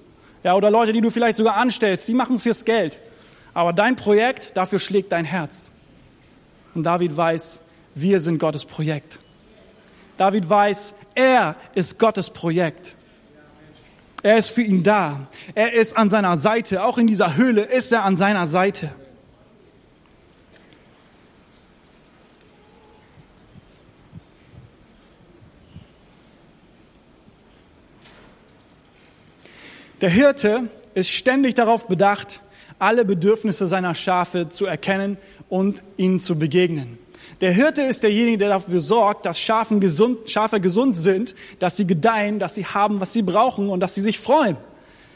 Ja, 0.43 0.55
oder 0.55 0.71
Leute, 0.71 0.91
die 0.91 1.01
du 1.01 1.09
vielleicht 1.09 1.37
sogar 1.37 1.57
anstellst, 1.57 2.07
die 2.07 2.13
machen 2.13 2.35
es 2.35 2.43
fürs 2.43 2.65
Geld. 2.65 2.99
Aber 3.53 3.71
dein 3.71 3.95
Projekt, 3.95 4.51
dafür 4.55 4.79
schlägt 4.79 5.11
dein 5.11 5.25
Herz. 5.25 5.71
Und 6.73 6.83
David 6.83 7.15
weiß, 7.15 7.61
wir 7.95 8.19
sind 8.19 8.39
Gottes 8.39 8.65
Projekt. 8.65 9.19
David 10.17 10.49
weiß, 10.49 10.95
er 11.15 11.55
ist 11.75 11.99
Gottes 11.99 12.29
Projekt. 12.29 12.95
Er 14.23 14.37
ist 14.37 14.49
für 14.49 14.63
ihn 14.63 14.83
da. 14.83 15.27
Er 15.53 15.73
ist 15.73 15.97
an 15.97 16.09
seiner 16.09 16.37
Seite. 16.37 16.83
Auch 16.83 16.97
in 16.97 17.07
dieser 17.07 17.35
Höhle 17.35 17.61
ist 17.61 17.91
er 17.91 18.03
an 18.03 18.15
seiner 18.15 18.47
Seite. 18.47 18.91
Der 30.03 30.09
Hirte 30.09 30.67
ist 30.95 31.11
ständig 31.11 31.55
darauf 31.55 31.87
bedacht, 31.87 32.41
alle 32.77 33.05
Bedürfnisse 33.05 33.67
seiner 33.67 33.95
Schafe 33.95 34.49
zu 34.49 34.65
erkennen 34.65 35.17
und 35.47 35.81
ihnen 35.95 36.19
zu 36.19 36.37
begegnen. 36.37 36.97
Der 37.39 37.53
Hirte 37.53 37.83
ist 37.83 38.03
derjenige, 38.03 38.39
der 38.39 38.49
dafür 38.49 38.81
sorgt, 38.81 39.25
dass 39.25 39.39
Schafen 39.39 39.79
gesund, 39.79 40.29
Schafe 40.29 40.59
gesund 40.59 40.97
sind, 40.97 41.35
dass 41.59 41.77
sie 41.77 41.87
gedeihen, 41.87 42.37
dass 42.37 42.55
sie 42.55 42.65
haben, 42.65 42.99
was 42.99 43.13
sie 43.13 43.21
brauchen 43.21 43.69
und 43.69 43.79
dass 43.79 43.95
sie 43.95 44.01
sich 44.01 44.19
freuen. 44.19 44.57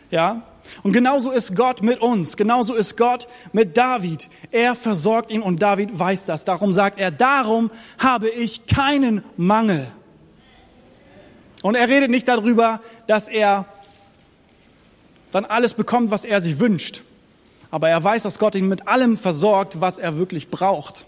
Ja? 0.09 0.43
Und 0.83 0.93
genauso 0.93 1.31
ist 1.31 1.53
Gott 1.53 1.83
mit 1.83 1.99
uns. 1.99 2.37
Genauso 2.37 2.73
ist 2.73 2.95
Gott 2.95 3.27
mit 3.51 3.75
David. 3.75 4.29
Er 4.51 4.73
versorgt 4.73 5.33
ihn 5.33 5.41
und 5.41 5.61
David 5.61 5.99
weiß 5.99 6.23
das. 6.23 6.45
Darum 6.45 6.71
sagt 6.71 6.97
er, 6.97 7.11
darum 7.11 7.71
habe 7.99 8.29
ich 8.29 8.67
keinen 8.67 9.21
Mangel. 9.35 9.91
Und 11.61 11.75
er 11.75 11.89
redet 11.89 12.09
nicht 12.09 12.29
darüber, 12.29 12.79
dass 13.07 13.27
er 13.27 13.65
dann 15.31 15.45
alles 15.45 15.73
bekommt, 15.73 16.11
was 16.11 16.25
er 16.25 16.41
sich 16.41 16.59
wünscht. 16.59 17.03
Aber 17.69 17.89
er 17.89 18.03
weiß, 18.03 18.23
dass 18.23 18.39
Gott 18.39 18.55
ihn 18.55 18.67
mit 18.67 18.87
allem 18.87 19.17
versorgt, 19.17 19.81
was 19.81 19.97
er 19.97 20.17
wirklich 20.17 20.49
braucht. 20.49 21.05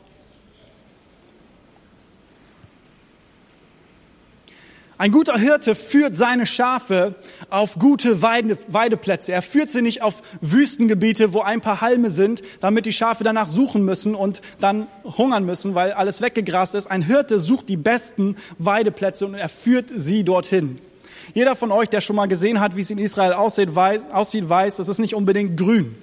Ein 5.00 5.14
guter 5.14 5.38
Hirte 5.38 5.76
führt 5.76 6.14
seine 6.14 6.46
Schafe 6.46 7.16
auf 7.50 7.80
gute 7.80 8.22
Weide, 8.22 8.58
Weideplätze. 8.68 9.32
Er 9.32 9.42
führt 9.42 9.72
sie 9.72 9.82
nicht 9.82 10.02
auf 10.02 10.22
Wüstengebiete, 10.42 11.32
wo 11.32 11.40
ein 11.40 11.62
paar 11.62 11.80
Halme 11.80 12.12
sind, 12.12 12.42
damit 12.60 12.86
die 12.86 12.92
Schafe 12.92 13.24
danach 13.24 13.48
suchen 13.48 13.86
müssen 13.86 14.14
und 14.14 14.42
dann 14.60 14.88
hungern 15.06 15.46
müssen, 15.46 15.74
weil 15.74 15.94
alles 15.94 16.20
weggegrast 16.20 16.76
ist. 16.76 16.88
Ein 16.88 17.02
Hirte 17.02 17.40
sucht 17.40 17.70
die 17.70 17.78
besten 17.78 18.36
Weideplätze 18.58 19.26
und 19.26 19.36
er 19.36 19.48
führt 19.48 19.90
sie 19.96 20.26
dorthin. 20.26 20.80
Jeder 21.34 21.56
von 21.56 21.72
euch, 21.72 21.90
der 21.90 22.02
schon 22.02 22.16
mal 22.16 22.28
gesehen 22.28 22.60
hat, 22.60 22.76
wie 22.76 22.82
es 22.82 22.90
in 22.90 22.98
Israel 22.98 23.34
aussieht, 23.34 23.74
weiß, 23.74 24.12
aussieht, 24.12 24.48
weiß, 24.48 24.80
es 24.80 24.88
ist 24.88 25.00
nicht 25.00 25.16
unbedingt 25.16 25.58
grün. 25.58 25.96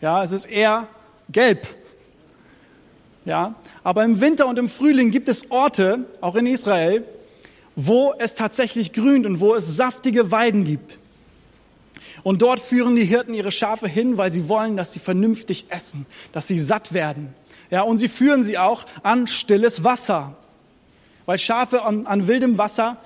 Ja, 0.00 0.22
es 0.22 0.32
ist 0.32 0.46
eher 0.46 0.88
gelb. 1.28 1.66
Ja, 3.24 3.54
aber 3.82 4.04
im 4.04 4.20
Winter 4.20 4.46
und 4.46 4.58
im 4.58 4.68
Frühling 4.68 5.10
gibt 5.10 5.28
es 5.28 5.50
Orte, 5.50 6.04
auch 6.20 6.34
in 6.34 6.46
Israel, 6.46 7.04
wo 7.74 8.14
es 8.18 8.34
tatsächlich 8.34 8.92
grünt 8.92 9.24
und 9.26 9.40
wo 9.40 9.54
es 9.54 9.76
saftige 9.76 10.30
Weiden 10.30 10.64
gibt. 10.64 10.98
Und 12.22 12.42
dort 12.42 12.60
führen 12.60 12.96
die 12.96 13.04
Hirten 13.04 13.34
ihre 13.34 13.52
Schafe 13.52 13.88
hin, 13.88 14.16
weil 14.16 14.30
sie 14.30 14.48
wollen, 14.48 14.76
dass 14.76 14.92
sie 14.92 14.98
vernünftig 14.98 15.66
essen, 15.68 16.06
dass 16.32 16.46
sie 16.46 16.58
satt 16.58 16.92
werden. 16.92 17.34
Ja, 17.70 17.82
und 17.82 17.98
sie 17.98 18.08
führen 18.08 18.44
sie 18.44 18.58
auch 18.58 18.84
an 19.02 19.26
stilles 19.26 19.84
Wasser. 19.84 20.36
Weil 21.26 21.38
Schafe 21.38 21.82
an, 21.82 22.06
an 22.06 22.28
wildem 22.28 22.58
Wasser 22.58 22.98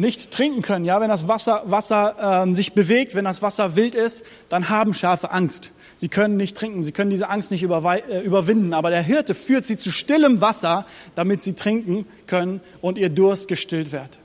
nicht 0.00 0.30
trinken 0.30 0.62
können. 0.62 0.84
Ja, 0.84 1.00
wenn 1.00 1.10
das 1.10 1.28
Wasser, 1.28 1.62
Wasser 1.66 2.16
ähm, 2.20 2.54
sich 2.54 2.72
bewegt, 2.72 3.14
wenn 3.14 3.24
das 3.24 3.42
Wasser 3.42 3.76
wild 3.76 3.94
ist, 3.94 4.24
dann 4.48 4.68
haben 4.68 4.94
Schafe 4.94 5.30
Angst. 5.30 5.72
Sie 5.98 6.08
können 6.08 6.38
nicht 6.38 6.56
trinken, 6.56 6.82
sie 6.82 6.92
können 6.92 7.10
diese 7.10 7.28
Angst 7.28 7.50
nicht 7.50 7.62
äh, 7.62 8.20
überwinden. 8.22 8.72
Aber 8.72 8.88
der 8.90 9.02
Hirte 9.02 9.34
führt 9.34 9.66
sie 9.66 9.76
zu 9.76 9.92
stillem 9.92 10.40
Wasser, 10.40 10.86
damit 11.14 11.42
sie 11.42 11.52
trinken 11.52 12.06
können 12.26 12.60
und 12.80 12.96
ihr 12.96 13.10
Durst 13.10 13.48
gestillt 13.48 13.92
wird. 13.92 14.18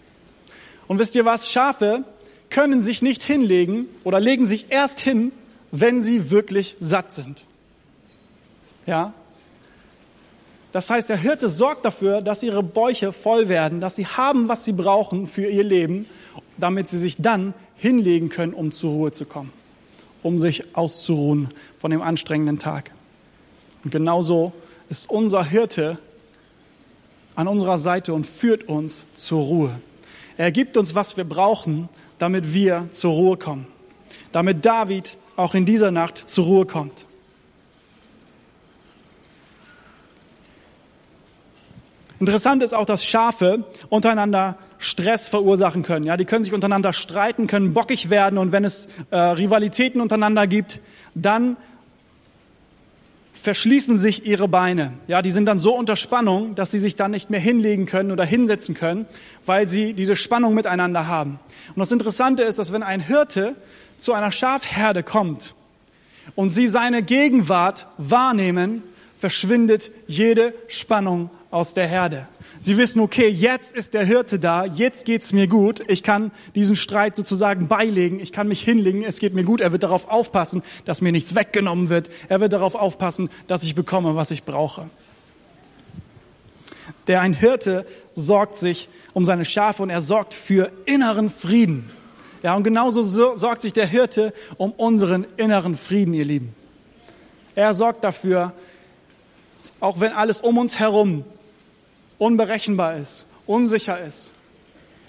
Und 0.88 1.00
wisst 1.00 1.16
ihr 1.16 1.26
was? 1.26 1.52
Schafe 1.52 2.06
können 2.50 2.80
sich 2.80 3.02
nicht 3.02 3.24
hinlegen 3.24 3.88
oder 4.06 4.22
legen 4.22 4.48
sich 4.48 4.68
erst 4.70 5.02
hin, 5.02 5.34
wenn 5.72 6.02
sie 6.02 6.32
wirklich 6.32 6.78
satt 6.80 7.12
sind. 7.12 7.44
Ja? 8.86 9.14
Das 10.76 10.90
heißt, 10.90 11.08
der 11.08 11.16
Hirte 11.16 11.48
sorgt 11.48 11.86
dafür, 11.86 12.22
dass 12.22 12.44
ihre 12.44 12.62
Bäuche 12.62 13.14
voll 13.14 13.48
werden, 13.48 13.80
dass 13.80 13.96
sie 13.96 14.06
haben, 14.06 14.50
was 14.50 14.66
sie 14.66 14.74
brauchen 14.74 15.26
für 15.26 15.48
ihr 15.48 15.64
Leben, 15.64 16.06
damit 16.58 16.90
sie 16.90 17.00
sich 17.00 17.16
dann 17.18 17.54
hinlegen 17.78 18.28
können, 18.28 18.54
um 18.54 18.74
zur 18.74 18.92
Ruhe 18.92 19.14
zu 19.14 19.24
kommen, 19.24 19.54
um 20.22 20.38
sich 20.38 20.76
auszuruhen 20.76 21.48
von 21.80 21.92
dem 21.92 22.02
anstrengenden 22.02 22.60
Tag. 22.60 22.92
Und 23.86 23.92
genauso 23.92 24.52
ist 24.90 25.10
unser 25.10 25.46
Hirte 25.46 25.98
an 27.36 27.48
unserer 27.48 27.80
Seite 27.80 28.14
und 28.14 28.28
führt 28.28 28.68
uns 28.68 29.06
zur 29.16 29.44
Ruhe. 29.44 29.80
Er 30.36 30.52
gibt 30.52 30.76
uns, 30.76 30.94
was 30.94 31.16
wir 31.16 31.24
brauchen, 31.24 31.88
damit 32.20 32.54
wir 32.54 32.90
zur 32.92 33.14
Ruhe 33.14 33.38
kommen. 33.38 33.66
Damit 34.34 34.66
David 34.66 35.16
auch 35.38 35.56
in 35.56 35.66
dieser 35.66 35.92
Nacht 35.92 36.18
zur 36.18 36.44
Ruhe 36.44 36.66
kommt. 36.66 37.06
Interessant 42.20 42.64
ist 42.64 42.74
auch, 42.74 42.86
dass 42.86 43.06
Schafe 43.06 43.66
untereinander 43.90 44.58
Stress 44.78 45.28
verursachen 45.28 45.84
können. 45.84 46.06
Ja, 46.06 46.16
die 46.16 46.26
können 46.26 46.46
sich 46.46 46.54
untereinander 46.54 46.94
streiten, 46.94 47.48
können 47.48 47.74
bockig 47.74 48.10
werden 48.10 48.38
und 48.38 48.52
wenn 48.52 48.64
es 48.64 48.88
äh, 49.12 49.18
Rivalitäten 49.18 50.00
untereinander 50.00 50.48
gibt, 50.48 50.80
dann 51.14 51.58
verschließen 53.46 53.96
sich 53.96 54.26
ihre 54.26 54.48
Beine. 54.48 54.94
Ja, 55.08 55.22
die 55.22 55.30
sind 55.30 55.46
dann 55.46 55.60
so 55.60 55.78
unter 55.78 55.96
Spannung, 55.96 56.56
dass 56.56 56.72
sie 56.72 56.80
sich 56.80 56.96
dann 56.96 57.12
nicht 57.12 57.30
mehr 57.30 57.40
hinlegen 57.40 57.86
können 57.86 58.12
oder 58.12 58.26
hinsetzen 58.26 58.74
können, 58.74 59.06
weil 59.46 59.68
sie 59.68 59.94
diese 59.94 60.16
Spannung 60.16 60.56
miteinander 60.56 61.06
haben. 61.06 61.40
Und 61.70 61.80
das 61.80 61.92
Interessante 61.92 62.44
ist, 62.44 62.58
dass 62.58 62.74
wenn 62.74 62.82
ein 62.82 63.02
Hirte 63.02 63.56
zu 64.00 64.14
einer 64.14 64.32
Schafherde 64.32 65.04
kommt 65.04 65.54
und 66.34 66.50
sie 66.50 66.68
seine 66.68 67.04
Gegenwart 67.04 67.86
wahrnehmen, 67.98 68.82
verschwindet 69.18 69.92
jede 70.08 70.54
Spannung 70.68 71.30
aus 71.56 71.74
der 71.74 71.88
Herde. 71.88 72.28
Sie 72.60 72.78
wissen, 72.78 73.00
okay, 73.00 73.30
jetzt 73.30 73.74
ist 73.74 73.94
der 73.94 74.04
Hirte 74.04 74.40
da, 74.40 74.66
jetzt 74.66 75.06
geht's 75.06 75.32
mir 75.32 75.48
gut, 75.48 75.82
ich 75.88 76.04
kann 76.04 76.32
diesen 76.54 76.76
Streit 76.76 77.16
sozusagen 77.16 77.70
beilegen, 77.70 78.20
ich 78.20 78.34
kann 78.34 78.50
mich 78.50 78.62
hinlegen, 78.62 79.04
es 79.04 79.20
geht 79.20 79.34
mir 79.34 79.46
gut, 79.46 79.62
er 79.62 79.72
wird 79.72 79.84
darauf 79.84 80.10
aufpassen, 80.10 80.64
dass 80.84 81.00
mir 81.00 81.14
nichts 81.14 81.34
weggenommen 81.34 81.88
wird, 81.88 82.10
er 82.28 82.42
wird 82.42 82.52
darauf 82.52 82.76
aufpassen, 82.76 83.30
dass 83.48 83.64
ich 83.64 83.74
bekomme, 83.74 84.18
was 84.18 84.32
ich 84.32 84.44
brauche. 84.44 84.90
Der 87.08 87.22
ein 87.22 87.34
Hirte 87.34 87.86
sorgt 88.16 88.58
sich 88.58 88.90
um 89.14 89.24
seine 89.24 89.46
Schafe 89.46 89.82
und 89.82 89.90
er 89.90 90.02
sorgt 90.02 90.34
für 90.34 90.72
inneren 90.86 91.30
Frieden. 91.30 91.90
Ja, 92.44 92.54
und 92.56 92.64
genauso 92.64 93.02
sorgt 93.02 93.62
sich 93.62 93.72
der 93.72 93.88
Hirte 93.88 94.34
um 94.58 94.74
unseren 94.74 95.26
inneren 95.38 95.78
Frieden, 95.78 96.14
ihr 96.14 96.26
Lieben. 96.26 96.54
Er 97.56 97.74
sorgt 97.74 98.04
dafür, 98.04 98.52
auch 99.80 100.02
wenn 100.02 100.12
alles 100.12 100.42
um 100.42 100.58
uns 100.58 100.80
herum 100.80 101.24
unberechenbar 102.18 102.98
ist, 102.98 103.26
unsicher 103.46 104.00
ist, 104.00 104.32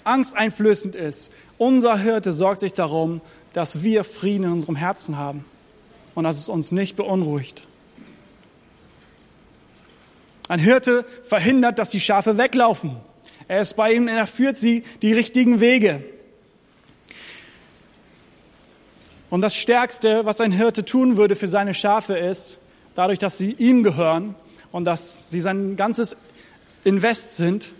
angsteinflößend 0.03 0.95
ist. 0.95 1.31
Unser 1.57 1.97
Hirte 1.97 2.33
sorgt 2.33 2.59
sich 2.59 2.73
darum, 2.73 3.21
dass 3.53 3.83
wir 3.83 4.03
Frieden 4.03 4.45
in 4.45 4.51
unserem 4.51 4.75
Herzen 4.75 5.17
haben 5.17 5.45
und 6.15 6.23
dass 6.23 6.37
es 6.37 6.49
uns 6.49 6.71
nicht 6.71 6.95
beunruhigt. 6.95 7.65
Ein 10.47 10.59
Hirte 10.59 11.05
verhindert, 11.23 11.79
dass 11.79 11.89
die 11.89 11.99
Schafe 11.99 12.37
weglaufen. 12.37 12.95
Er 13.47 13.61
ist 13.61 13.75
bei 13.75 13.93
ihnen, 13.93 14.07
er 14.07 14.27
führt 14.27 14.57
sie 14.57 14.83
die 15.01 15.13
richtigen 15.13 15.59
Wege. 15.59 16.03
Und 19.29 19.41
das 19.41 19.55
Stärkste, 19.55 20.25
was 20.25 20.39
ein 20.39 20.51
Hirte 20.51 20.85
tun 20.85 21.17
würde 21.17 21.35
für 21.35 21.47
seine 21.47 21.73
Schafe 21.73 22.17
ist, 22.17 22.59
dadurch, 22.95 23.19
dass 23.19 23.37
sie 23.37 23.51
ihm 23.51 23.83
gehören 23.83 24.35
und 24.71 24.85
dass 24.85 25.29
sie 25.29 25.41
sein 25.41 25.75
ganzes 25.75 26.15
Invest 26.87 27.35
sind. 27.35 27.75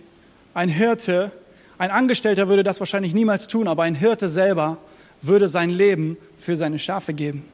Ein 0.52 0.68
Hirte, 0.68 1.32
ein 1.78 1.90
Angestellter 1.90 2.48
würde 2.48 2.62
das 2.62 2.78
wahrscheinlich 2.78 3.14
niemals 3.14 3.48
tun, 3.48 3.66
aber 3.66 3.84
ein 3.84 3.94
Hirte 3.94 4.28
selber 4.28 4.76
würde 5.22 5.48
sein 5.48 5.70
Leben 5.70 6.18
für 6.38 6.56
seine 6.56 6.78
Schafe 6.78 7.14
geben. 7.14 7.44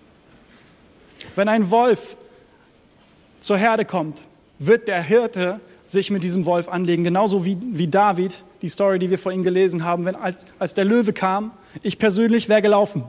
Wenn 1.37 1.49
ein 1.49 1.71
Wolf 1.71 2.17
zur 3.41 3.57
Herde 3.57 3.85
kommt, 3.85 4.25
wird 4.59 4.89
der 4.89 5.01
Hirte 5.01 5.61
sich 5.85 6.11
mit 6.11 6.25
diesem 6.25 6.45
Wolf 6.45 6.69
anlegen, 6.69 7.05
genauso 7.05 7.45
wie, 7.45 7.57
wie 7.61 7.87
David, 7.87 8.43
die 8.61 8.69
Story, 8.69 8.99
die 8.99 9.11
wir 9.11 9.19
vorhin 9.19 9.45
gelesen 9.45 9.85
haben, 9.85 10.07
wenn 10.07 10.17
als, 10.17 10.47
als 10.59 10.75
der 10.75 10.85
Löwe 10.85 11.13
kam, 11.13 11.53
ich 11.83 12.01
persönlich 12.01 12.49
wäre 12.49 12.63
gelaufen. 12.63 13.05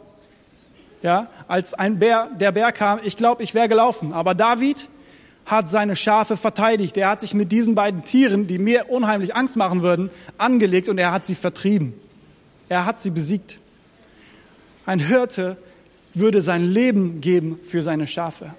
Ja, 1.01 1.29
als 1.47 1.73
ein 1.73 1.97
Bär, 1.97 2.29
der 2.39 2.51
Bär 2.51 2.71
kam, 2.71 2.99
ich 3.03 3.17
glaube, 3.17 3.41
ich 3.41 3.55
wäre 3.55 3.69
gelaufen. 3.69 4.13
Aber 4.13 4.35
David 4.35 4.87
hat 5.45 5.69
seine 5.69 5.95
Schafe 5.95 6.37
verteidigt. 6.37 6.97
Er 6.97 7.09
hat 7.09 7.21
sich 7.21 7.33
mit 7.33 7.51
diesen 7.51 7.75
beiden 7.75 8.03
Tieren, 8.03 8.47
die 8.47 8.57
mir 8.57 8.89
unheimlich 8.89 9.35
Angst 9.35 9.55
machen 9.55 9.83
würden, 9.83 10.09
angelegt 10.37 10.89
und 10.89 10.97
er 10.97 11.11
hat 11.11 11.25
sie 11.25 11.35
vertrieben. 11.35 11.93
Er 12.67 12.85
hat 12.85 12.99
sie 12.99 13.11
besiegt. 13.11 13.59
Ein 14.85 14.99
Hirte 14.99 15.57
würde 16.13 16.41
sein 16.41 16.65
Leben 16.65 17.21
geben 17.21 17.59
für 17.61 17.81
seine 17.81 18.07
Schafe. 18.07 18.55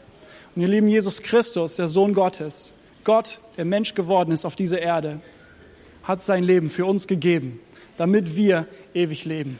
Und 0.54 0.62
ihr 0.62 0.68
lieben 0.68 0.88
Jesus 0.88 1.22
Christus, 1.22 1.76
der 1.76 1.88
Sohn 1.88 2.14
Gottes, 2.14 2.72
Gott, 3.04 3.40
der 3.56 3.64
Mensch 3.64 3.94
geworden 3.94 4.32
ist 4.32 4.44
auf 4.44 4.56
dieser 4.56 4.80
Erde, 4.80 5.20
hat 6.02 6.22
sein 6.22 6.44
Leben 6.44 6.70
für 6.70 6.86
uns 6.86 7.06
gegeben, 7.06 7.60
damit 7.96 8.36
wir 8.36 8.66
ewig 8.94 9.24
leben. 9.24 9.58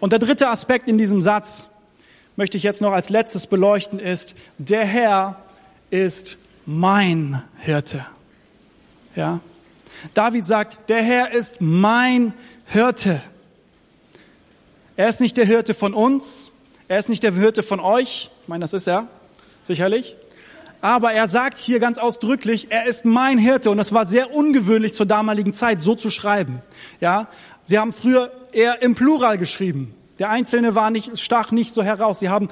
Und 0.00 0.12
der 0.12 0.18
dritte 0.18 0.48
Aspekt 0.48 0.88
in 0.88 0.98
diesem 0.98 1.22
Satz, 1.22 1.66
möchte 2.36 2.56
ich 2.56 2.62
jetzt 2.62 2.80
noch 2.80 2.92
als 2.92 3.08
letztes 3.08 3.46
beleuchten, 3.46 3.98
ist, 3.98 4.34
der 4.58 4.84
Herr 4.84 5.42
ist 5.90 6.38
mein 6.66 7.42
Hirte. 7.58 8.06
Ja? 9.14 9.40
David 10.14 10.44
sagt, 10.44 10.88
der 10.88 11.02
Herr 11.02 11.32
ist 11.32 11.60
mein 11.60 12.34
Hirte. 12.66 13.22
Er 14.96 15.08
ist 15.08 15.20
nicht 15.20 15.36
der 15.36 15.46
Hirte 15.46 15.74
von 15.74 15.94
uns, 15.94 16.50
er 16.88 16.98
ist 16.98 17.08
nicht 17.08 17.22
der 17.22 17.32
Hirte 17.32 17.62
von 17.62 17.80
euch, 17.80 18.30
ich 18.42 18.48
meine, 18.48 18.62
das 18.62 18.72
ist 18.72 18.86
er, 18.86 19.08
sicherlich. 19.62 20.16
Aber 20.80 21.12
er 21.12 21.26
sagt 21.26 21.58
hier 21.58 21.80
ganz 21.80 21.98
ausdrücklich, 21.98 22.68
er 22.70 22.86
ist 22.86 23.04
mein 23.04 23.38
Hirte. 23.38 23.70
Und 23.70 23.78
das 23.78 23.92
war 23.92 24.06
sehr 24.06 24.34
ungewöhnlich 24.34 24.94
zur 24.94 25.06
damaligen 25.06 25.54
Zeit, 25.54 25.80
so 25.80 25.94
zu 25.94 26.10
schreiben. 26.10 26.60
Ja, 27.00 27.28
sie 27.64 27.78
haben 27.78 27.92
früher 27.92 28.30
eher 28.52 28.82
im 28.82 28.94
Plural 28.94 29.38
geschrieben. 29.38 29.94
Der 30.18 30.30
Einzelne 30.30 30.74
war 30.74 30.90
nicht, 30.90 31.18
stach 31.18 31.50
nicht 31.50 31.74
so 31.74 31.82
heraus. 31.82 32.20
Sie 32.20 32.28
haben 32.28 32.48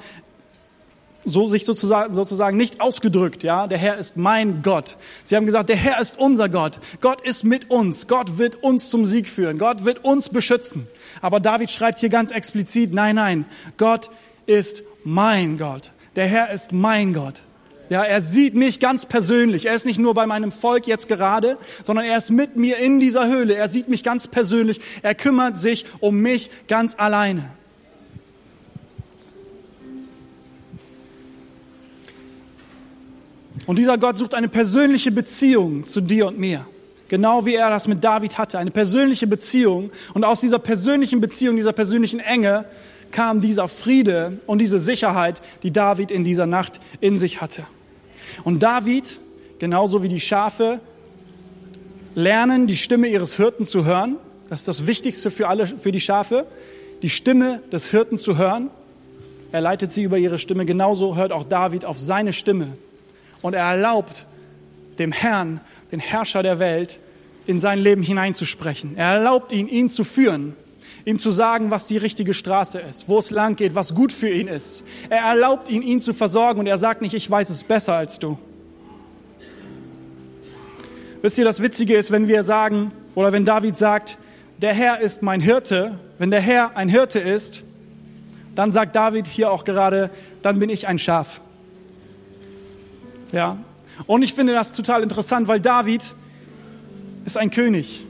so 1.25 1.47
sich 1.47 1.65
sozusagen, 1.65 2.13
sozusagen 2.13 2.55
nicht 2.55 2.81
ausgedrückt, 2.81 3.43
ja. 3.43 3.67
Der 3.67 3.79
Herr 3.79 3.97
ist 3.97 4.15
mein 4.15 4.61
Gott. 4.61 4.95
Sie 5.23 5.35
haben 5.35 5.45
gesagt, 5.45 5.69
der 5.69 5.75
Herr 5.75 5.99
ist 5.99 6.19
unser 6.19 6.49
Gott. 6.49 6.79
Gott 7.01 7.21
ist 7.21 7.43
mit 7.43 7.71
uns. 7.71 8.07
Gott 8.07 8.37
wird 8.37 8.63
uns 8.63 8.89
zum 8.89 9.05
Sieg 9.05 9.27
führen. 9.27 9.57
Gott 9.57 9.85
wird 9.85 10.05
uns 10.05 10.29
beschützen. 10.29 10.87
Aber 11.21 11.39
David 11.39 11.71
schreibt 11.71 11.97
hier 11.97 12.09
ganz 12.09 12.31
explizit, 12.31 12.93
nein, 12.93 13.15
nein, 13.15 13.45
Gott 13.77 14.11
ist 14.45 14.83
mein 15.03 15.57
Gott. 15.57 15.91
Der 16.15 16.27
Herr 16.27 16.51
ist 16.51 16.71
mein 16.71 17.13
Gott. 17.13 17.41
Ja, 17.89 18.03
er 18.03 18.21
sieht 18.21 18.55
mich 18.55 18.79
ganz 18.79 19.05
persönlich. 19.05 19.67
Er 19.67 19.75
ist 19.75 19.85
nicht 19.85 19.99
nur 19.99 20.13
bei 20.13 20.25
meinem 20.25 20.51
Volk 20.51 20.87
jetzt 20.87 21.07
gerade, 21.07 21.57
sondern 21.83 22.05
er 22.05 22.17
ist 22.17 22.31
mit 22.31 22.55
mir 22.55 22.77
in 22.77 22.99
dieser 22.99 23.27
Höhle. 23.27 23.55
Er 23.55 23.69
sieht 23.69 23.89
mich 23.89 24.03
ganz 24.03 24.27
persönlich. 24.27 24.81
Er 25.03 25.13
kümmert 25.13 25.59
sich 25.59 25.85
um 25.99 26.19
mich 26.19 26.49
ganz 26.67 26.95
alleine. 26.97 27.45
Und 33.67 33.79
dieser 33.79 33.97
Gott 33.97 34.17
sucht 34.17 34.33
eine 34.33 34.47
persönliche 34.47 35.11
Beziehung 35.11 35.87
zu 35.87 36.01
dir 36.01 36.27
und 36.27 36.39
mir. 36.39 36.65
Genau 37.07 37.45
wie 37.45 37.55
er 37.55 37.69
das 37.69 37.87
mit 37.87 38.03
David 38.03 38.37
hatte. 38.37 38.57
Eine 38.57 38.71
persönliche 38.71 39.27
Beziehung. 39.27 39.91
Und 40.13 40.23
aus 40.23 40.41
dieser 40.41 40.59
persönlichen 40.59 41.21
Beziehung, 41.21 41.55
dieser 41.55 41.73
persönlichen 41.73 42.19
Enge 42.19 42.65
kam 43.15 43.39
dieser 43.39 43.69
Friede 43.69 44.39
und 44.45 44.59
diese 44.59 44.77
Sicherheit, 44.77 45.41
die 45.63 45.71
David 45.71 46.11
in 46.11 46.25
dieser 46.25 46.45
Nacht 46.45 46.81
in 46.99 47.15
sich 47.15 47.39
hatte. 47.39 47.63
Und 48.43 48.61
David, 48.61 49.21
genauso 49.57 50.03
wie 50.03 50.09
die 50.09 50.19
Schafe, 50.19 50.81
lernen, 52.13 52.67
die 52.67 52.75
Stimme 52.75 53.07
ihres 53.07 53.37
Hirten 53.37 53.65
zu 53.65 53.85
hören. 53.85 54.17
Das 54.49 54.59
ist 54.59 54.67
das 54.67 54.85
Wichtigste 54.85 55.31
für 55.31 55.47
alle, 55.47 55.65
für 55.65 55.93
die 55.93 56.01
Schafe. 56.01 56.45
Die 57.03 57.09
Stimme 57.09 57.61
des 57.71 57.89
Hirten 57.89 58.17
zu 58.17 58.37
hören. 58.37 58.69
Er 59.53 59.61
leitet 59.61 59.93
sie 59.93 60.03
über 60.03 60.17
ihre 60.17 60.37
Stimme. 60.37 60.65
Genauso 60.65 61.15
hört 61.15 61.31
auch 61.31 61.45
David 61.45 61.85
auf 61.85 61.97
seine 61.97 62.33
Stimme. 62.33 62.73
Und 63.41 63.53
er 63.53 63.63
erlaubt 63.63 64.27
dem 64.99 65.13
Herrn, 65.13 65.61
den 65.93 66.01
Herrscher 66.01 66.43
der 66.43 66.59
Welt, 66.59 66.99
in 67.47 67.61
sein 67.61 67.79
Leben 67.79 68.03
hineinzusprechen. 68.03 68.97
Er 68.97 69.13
erlaubt 69.13 69.53
ihn, 69.53 69.69
ihn 69.69 69.89
zu 69.89 70.03
führen 70.03 70.57
ihm 71.05 71.19
zu 71.19 71.31
sagen, 71.31 71.71
was 71.71 71.87
die 71.87 71.97
richtige 71.97 72.33
Straße 72.33 72.79
ist, 72.79 73.07
wo 73.07 73.19
es 73.19 73.31
lang 73.31 73.55
geht, 73.55 73.75
was 73.75 73.93
gut 73.93 74.11
für 74.11 74.29
ihn 74.29 74.47
ist. 74.47 74.83
Er 75.09 75.19
erlaubt 75.19 75.69
ihn, 75.69 75.81
ihn 75.81 76.01
zu 76.01 76.13
versorgen 76.13 76.59
und 76.59 76.67
er 76.67 76.77
sagt 76.77 77.01
nicht, 77.01 77.13
ich 77.13 77.29
weiß 77.29 77.49
es 77.49 77.63
besser 77.63 77.93
als 77.93 78.19
du. 78.19 78.37
Wisst 81.21 81.37
ihr, 81.37 81.45
das 81.45 81.61
Witzige 81.61 81.95
ist, 81.95 82.11
wenn 82.11 82.27
wir 82.27 82.43
sagen, 82.43 82.91
Oder 83.15 83.31
wenn 83.31 83.45
David 83.45 83.77
sagt, 83.77 84.17
der 84.61 84.73
Herr 84.73 84.99
ist 84.99 85.23
mein 85.23 85.41
Hirte, 85.41 85.97
wenn 86.19 86.31
der 86.31 86.41
Herr 86.41 86.77
ein 86.77 86.89
Hirte 86.89 87.19
ist, 87.19 87.63
dann 88.53 88.71
sagt 88.71 88.95
David 88.95 89.25
hier 89.25 89.51
auch 89.51 89.63
gerade, 89.63 90.11
dann 90.41 90.59
bin 90.59 90.69
ich 90.69 90.87
ein 90.87 90.99
Schaf. 90.99 91.41
Ja. 93.31 93.57
Und 94.05 94.21
ich 94.21 94.33
finde 94.33 94.53
das 94.53 94.73
total 94.73 95.01
interessant, 95.01 95.47
weil 95.47 95.59
David 95.61 96.15
ist 97.25 97.37
ein 97.37 97.49
König. 97.49 98.05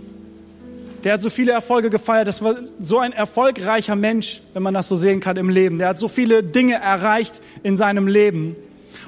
Der 1.06 1.14
hat 1.14 1.22
so 1.22 1.30
viele 1.30 1.52
Erfolge 1.52 1.92
gefeiert. 1.92 2.28
Das 2.28 2.42
war 2.42 2.56
so 2.80 2.98
ein 2.98 3.14
erfolgreicher 3.14 3.96
Mensch, 3.96 4.42
wenn 4.56 4.64
man 4.64 4.74
das 4.74 4.88
so 4.88 4.96
sehen 4.96 5.20
kann 5.20 5.38
im 5.38 5.50
Leben. 5.50 5.78
Der 5.78 5.90
hat 5.90 6.00
so 6.00 6.08
viele 6.08 6.42
Dinge 6.42 6.74
erreicht 6.74 7.42
in 7.62 7.78
seinem 7.78 8.08
Leben. 8.08 8.56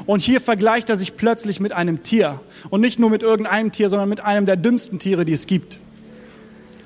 Und 0.06 0.22
hier 0.22 0.40
vergleicht 0.40 0.92
er 0.92 0.96
sich 0.96 1.18
plötzlich 1.18 1.60
mit 1.60 1.72
einem 1.72 2.04
Tier. 2.04 2.40
Und 2.70 2.82
nicht 2.82 3.00
nur 3.00 3.10
mit 3.10 3.24
irgendeinem 3.24 3.72
Tier, 3.72 3.90
sondern 3.90 4.10
mit 4.10 4.20
einem 4.20 4.46
der 4.46 4.58
dümmsten 4.58 5.00
Tiere, 5.00 5.26
die 5.26 5.34
es 5.34 5.48
gibt. 5.48 5.80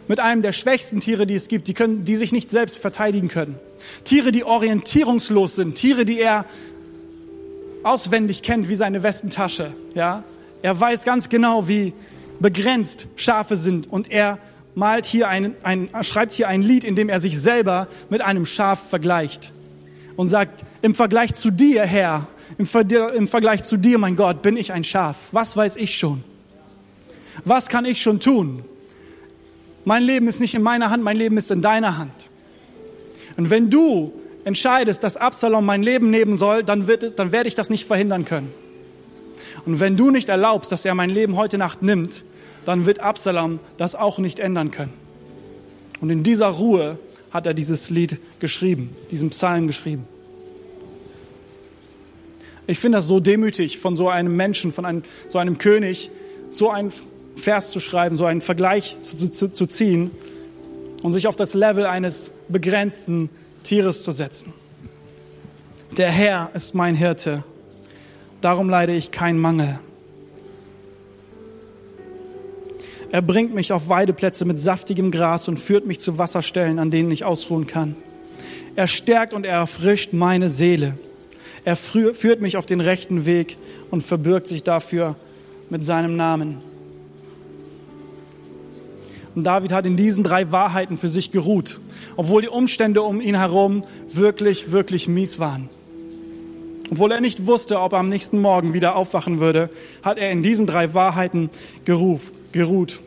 Mit 0.07 0.21
einem 0.21 0.41
der 0.43 0.53
schwächsten 0.53 1.01
Tiere, 1.01 1.27
die 1.27 1.35
es 1.35 1.49
gibt, 1.49 1.67
die, 1.67 1.73
können, 1.73 2.05
die 2.05 2.15
sich 2.15 2.31
nicht 2.31 2.49
selbst 2.49 2.77
verteidigen 2.77 3.27
können. 3.27 3.59
Tiere, 4.05 4.31
die 4.31 4.45
orientierungslos 4.45 5.55
sind. 5.55 5.75
Tiere, 5.75 6.05
die 6.05 6.21
er 6.21 6.45
auswendig 7.83 8.43
kennt 8.43 8.69
wie 8.69 8.75
seine 8.75 9.03
Westentasche. 9.03 9.73
Ja? 9.93 10.23
Er 10.61 10.79
weiß 10.79 11.03
ganz 11.03 11.27
genau, 11.27 11.67
wie 11.67 11.91
begrenzt 12.39 13.07
Schafe 13.17 13.57
sind. 13.57 13.91
Und 13.91 14.09
er 14.09 14.39
malt 14.75 15.05
hier 15.05 15.27
ein, 15.27 15.55
ein, 15.63 15.89
schreibt 16.01 16.33
hier 16.33 16.47
ein 16.47 16.61
Lied, 16.61 16.83
in 16.83 16.95
dem 16.95 17.09
er 17.09 17.19
sich 17.19 17.39
selber 17.39 17.87
mit 18.09 18.21
einem 18.21 18.45
Schaf 18.45 18.89
vergleicht. 18.89 19.51
Und 20.15 20.27
sagt, 20.27 20.63
im 20.81 20.95
Vergleich 20.95 21.33
zu 21.33 21.51
dir, 21.51 21.83
Herr, 21.83 22.27
im, 22.57 22.65
Ver 22.65 22.83
im 23.13 23.27
Vergleich 23.27 23.63
zu 23.63 23.77
dir, 23.77 23.97
mein 23.97 24.15
Gott, 24.15 24.41
bin 24.41 24.57
ich 24.57 24.71
ein 24.73 24.83
Schaf. 24.83 25.29
Was 25.31 25.55
weiß 25.55 25.77
ich 25.77 25.97
schon? 25.97 26.23
Was 27.45 27.69
kann 27.69 27.85
ich 27.85 28.01
schon 28.01 28.19
tun? 28.19 28.63
Mein 29.83 30.03
Leben 30.03 30.27
ist 30.27 30.39
nicht 30.39 30.53
in 30.53 30.61
meiner 30.61 30.89
Hand, 30.89 31.03
mein 31.03 31.17
Leben 31.17 31.37
ist 31.37 31.49
in 31.49 31.61
deiner 31.61 31.97
Hand. 31.97 32.29
Und 33.37 33.49
wenn 33.49 33.69
du 33.69 34.13
entscheidest, 34.43 35.03
dass 35.03 35.17
Absalom 35.17 35.65
mein 35.65 35.81
Leben 35.81 36.09
nehmen 36.09 36.35
soll, 36.35 36.63
dann, 36.63 36.87
wird, 36.87 37.17
dann 37.17 37.31
werde 37.31 37.47
ich 37.47 37.55
das 37.55 37.69
nicht 37.69 37.87
verhindern 37.87 38.25
können. 38.25 38.53
Und 39.65 39.79
wenn 39.79 39.97
du 39.97 40.11
nicht 40.11 40.29
erlaubst, 40.29 40.71
dass 40.71 40.85
er 40.85 40.95
mein 40.95 41.09
Leben 41.09 41.35
heute 41.35 41.57
Nacht 41.57 41.83
nimmt, 41.83 42.23
dann 42.65 42.85
wird 42.85 42.99
Absalom 42.99 43.59
das 43.77 43.95
auch 43.95 44.19
nicht 44.19 44.39
ändern 44.39 44.71
können. 44.71 44.93
Und 45.99 46.09
in 46.09 46.23
dieser 46.23 46.47
Ruhe 46.47 46.97
hat 47.31 47.45
er 47.45 47.53
dieses 47.53 47.89
Lied 47.89 48.19
geschrieben, 48.39 48.95
diesen 49.09 49.29
Psalm 49.29 49.67
geschrieben. 49.67 50.05
Ich 52.67 52.79
finde 52.79 52.97
das 52.97 53.07
so 53.07 53.19
demütig 53.19 53.79
von 53.79 53.95
so 53.95 54.09
einem 54.09 54.35
Menschen, 54.35 54.73
von 54.73 54.85
einem, 54.85 55.03
so 55.29 55.39
einem 55.39 55.57
König, 55.57 56.11
so 56.49 56.69
einen 56.69 56.91
Vers 57.35 57.71
zu 57.71 57.79
schreiben, 57.79 58.15
so 58.15 58.25
einen 58.25 58.41
Vergleich 58.41 58.99
zu, 59.01 59.29
zu, 59.29 59.51
zu 59.51 59.65
ziehen 59.65 60.11
und 61.01 61.13
sich 61.13 61.27
auf 61.27 61.35
das 61.35 61.53
Level 61.53 61.85
eines 61.85 62.31
begrenzten 62.49 63.29
Tieres 63.63 64.03
zu 64.03 64.11
setzen. 64.11 64.53
Der 65.97 66.11
Herr 66.11 66.51
ist 66.53 66.73
mein 66.73 66.95
Hirte, 66.95 67.43
darum 68.41 68.69
leide 68.69 68.93
ich 68.93 69.11
keinen 69.11 69.39
Mangel. 69.39 69.79
Er 73.11 73.21
bringt 73.21 73.53
mich 73.53 73.73
auf 73.73 73.89
Weideplätze 73.89 74.45
mit 74.45 74.57
saftigem 74.57 75.11
Gras 75.11 75.49
und 75.49 75.57
führt 75.57 75.85
mich 75.85 75.99
zu 75.99 76.17
Wasserstellen, 76.17 76.79
an 76.79 76.91
denen 76.91 77.11
ich 77.11 77.25
ausruhen 77.25 77.67
kann. 77.67 77.95
Er 78.75 78.87
stärkt 78.87 79.33
und 79.33 79.45
er 79.45 79.57
erfrischt 79.57 80.13
meine 80.13 80.49
Seele. 80.49 80.97
Er 81.65 81.75
führt 81.75 82.41
mich 82.41 82.55
auf 82.55 82.65
den 82.65 82.79
rechten 82.79 83.25
Weg 83.25 83.57
und 83.91 84.01
verbirgt 84.01 84.47
sich 84.47 84.63
dafür 84.63 85.15
mit 85.69 85.83
seinem 85.83 86.15
Namen. 86.15 86.57
Und 89.35 89.43
David 89.43 89.73
hat 89.73 89.85
in 89.85 89.97
diesen 89.97 90.23
drei 90.23 90.51
Wahrheiten 90.51 90.97
für 90.97 91.07
sich 91.07 91.31
geruht, 91.31 91.79
obwohl 92.15 92.41
die 92.41 92.49
Umstände 92.49 93.01
um 93.01 93.21
ihn 93.21 93.35
herum 93.35 93.83
wirklich, 94.07 94.71
wirklich 94.71 95.07
mies 95.07 95.37
waren. 95.37 95.69
Obwohl 96.89 97.11
er 97.11 97.21
nicht 97.21 97.45
wusste, 97.45 97.79
ob 97.79 97.93
er 97.93 97.99
am 97.99 98.09
nächsten 98.09 98.41
Morgen 98.41 98.73
wieder 98.73 98.95
aufwachen 98.95 99.39
würde, 99.39 99.69
hat 100.01 100.17
er 100.17 100.31
in 100.31 100.43
diesen 100.43 100.65
drei 100.65 100.93
Wahrheiten 100.93 101.49
geruf, 101.85 102.31
geruht. 102.51 103.01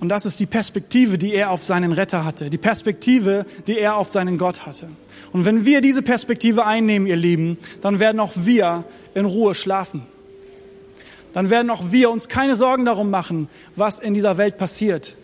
Und 0.00 0.10
das 0.10 0.26
ist 0.26 0.38
die 0.38 0.46
Perspektive, 0.46 1.16
die 1.16 1.32
er 1.32 1.50
auf 1.50 1.62
seinen 1.62 1.92
Retter 1.92 2.24
hatte, 2.24 2.50
die 2.50 2.58
Perspektive, 2.58 3.46
die 3.66 3.78
er 3.78 3.96
auf 3.96 4.08
seinen 4.08 4.36
Gott 4.36 4.66
hatte. 4.66 4.88
Und 5.32 5.44
wenn 5.44 5.64
wir 5.64 5.80
diese 5.80 6.02
Perspektive 6.02 6.66
einnehmen, 6.66 7.08
ihr 7.08 7.16
Lieben, 7.16 7.58
dann 7.80 8.00
werden 8.00 8.20
auch 8.20 8.32
wir 8.36 8.84
in 9.14 9.24
Ruhe 9.24 9.54
schlafen. 9.54 10.02
Dann 11.32 11.50
werden 11.50 11.70
auch 11.70 11.90
wir 11.90 12.10
uns 12.10 12.28
keine 12.28 12.54
Sorgen 12.54 12.84
darum 12.84 13.10
machen, 13.10 13.48
was 13.76 13.98
in 13.98 14.14
dieser 14.14 14.36
Welt 14.36 14.56
passiert. 14.56 15.16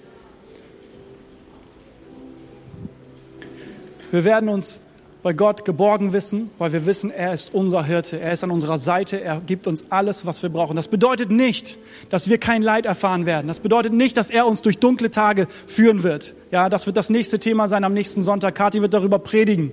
Wir 4.11 4.25
werden 4.25 4.49
uns 4.49 4.81
bei 5.23 5.33
Gott 5.33 5.65
geborgen 5.65 6.13
wissen, 6.13 6.51
weil 6.59 6.73
wir 6.73 6.87
wissen, 6.87 7.11
er 7.11 7.35
ist 7.35 7.53
unser 7.53 7.85
Hirte, 7.85 8.19
er 8.19 8.33
ist 8.33 8.43
an 8.43 8.51
unserer 8.51 8.79
Seite, 8.79 9.21
er 9.21 9.41
gibt 9.41 9.67
uns 9.67 9.85
alles, 9.91 10.25
was 10.25 10.43
wir 10.43 10.49
brauchen. 10.51 10.77
Das 10.77 10.89
bedeutet 10.89 11.31
nicht, 11.31 11.79
dass 12.09 12.29
wir 12.31 12.39
kein 12.39 12.63
Leid 12.63 12.87
erfahren 12.87 13.27
werden. 13.27 13.49
Das 13.49 13.61
bedeutet 13.61 13.93
nicht, 13.93 14.17
dass 14.17 14.31
er 14.31 14.47
uns 14.47 14.63
durch 14.63 14.79
dunkle 14.79 15.11
Tage 15.11 15.47
führen 15.67 16.03
wird. 16.03 16.35
Ja, 16.51 16.69
das 16.69 16.87
wird 16.87 16.97
das 16.97 17.11
nächste 17.11 17.39
Thema 17.39 17.69
sein 17.69 17.85
am 17.85 17.93
nächsten 17.93 18.23
Sonntag. 18.23 18.55
Kathi 18.55 18.81
wird 18.81 18.95
darüber 18.95 19.19
predigen. 19.19 19.73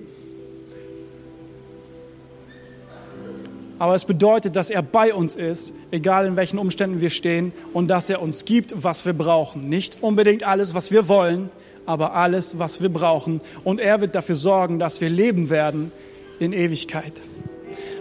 Aber 3.79 3.93
es 3.93 4.05
bedeutet, 4.05 4.55
dass 4.55 4.69
er 4.69 4.81
bei 4.81 5.13
uns 5.13 5.35
ist, 5.35 5.73
egal 5.91 6.25
in 6.25 6.35
welchen 6.35 6.57
Umständen 6.57 6.99
wir 6.99 7.11
stehen, 7.11 7.53
und 7.73 7.87
dass 7.89 8.09
er 8.09 8.21
uns 8.21 8.43
gibt, 8.43 8.73
was 8.83 9.05
wir 9.05 9.13
brauchen. 9.13 9.69
Nicht 9.69 9.99
unbedingt 10.01 10.43
alles, 10.43 10.73
was 10.73 10.91
wir 10.91 11.07
wollen, 11.07 11.49
aber 11.87 12.13
alles, 12.13 12.59
was 12.59 12.81
wir 12.81 12.89
brauchen. 12.89 13.41
Und 13.63 13.79
er 13.79 14.01
wird 14.01 14.13
dafür 14.13 14.35
sorgen, 14.35 14.77
dass 14.77 15.01
wir 15.01 15.09
leben 15.09 15.49
werden 15.49 15.91
in 16.39 16.53
Ewigkeit. 16.53 17.13